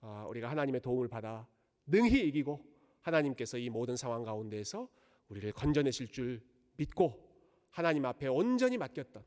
아, 0.00 0.26
우리가 0.28 0.50
하나님의 0.50 0.80
도움을 0.80 1.08
받아 1.08 1.46
능히 1.86 2.20
이기고 2.28 2.64
하나님께서 3.00 3.58
이 3.58 3.70
모든 3.70 3.96
상황 3.96 4.22
가운데에서 4.22 4.88
우리를 5.28 5.52
건져내실 5.52 6.08
줄 6.08 6.42
믿고 6.76 7.32
하나님 7.70 8.04
앞에 8.04 8.26
온전히 8.28 8.76
맡겼던 8.78 9.24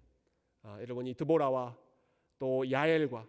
아, 0.64 0.78
여러분 0.82 1.08
이 1.08 1.14
드보라와 1.14 1.78
또 2.40 2.70
야엘과 2.70 3.28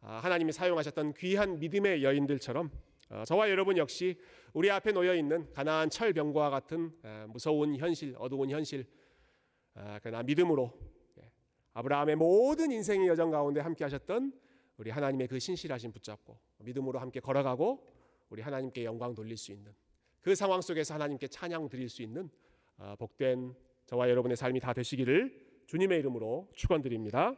아, 0.00 0.18
하나님이 0.18 0.52
사용하셨던 0.52 1.14
귀한 1.14 1.58
믿음의 1.58 2.04
여인들처럼 2.04 2.70
어, 3.10 3.22
저와 3.24 3.50
여러분 3.50 3.76
역시 3.76 4.18
우리 4.52 4.70
앞에 4.70 4.92
놓여 4.92 5.14
있는 5.14 5.50
가나안 5.52 5.90
철병과 5.90 6.50
같은 6.50 6.92
어, 7.02 7.26
무서운 7.28 7.76
현실, 7.76 8.14
어두운 8.18 8.50
현실, 8.50 8.86
어, 9.74 9.98
그러나 10.02 10.22
믿음으로 10.22 10.72
예, 10.72 10.93
아브라함의 11.74 12.16
모든 12.16 12.70
인생의 12.70 13.08
여정 13.08 13.30
가운데 13.30 13.60
함께 13.60 13.84
하셨던 13.84 14.32
우리 14.76 14.90
하나님의 14.90 15.28
그 15.28 15.38
신실하신 15.38 15.92
붙잡고 15.92 16.38
믿음으로 16.58 16.98
함께 16.98 17.20
걸어가고 17.20 17.86
우리 18.30 18.42
하나님께 18.42 18.84
영광 18.84 19.14
돌릴 19.14 19.36
수 19.36 19.52
있는 19.52 19.72
그 20.20 20.34
상황 20.34 20.60
속에서 20.60 20.94
하나님께 20.94 21.28
찬양 21.28 21.68
드릴 21.68 21.88
수 21.88 22.02
있는 22.02 22.30
복된 22.98 23.54
저와 23.86 24.08
여러분의 24.08 24.36
삶이 24.36 24.60
다 24.60 24.72
되시기를 24.72 25.64
주님의 25.66 25.98
이름으로 25.98 26.48
축원드립니다. 26.54 27.36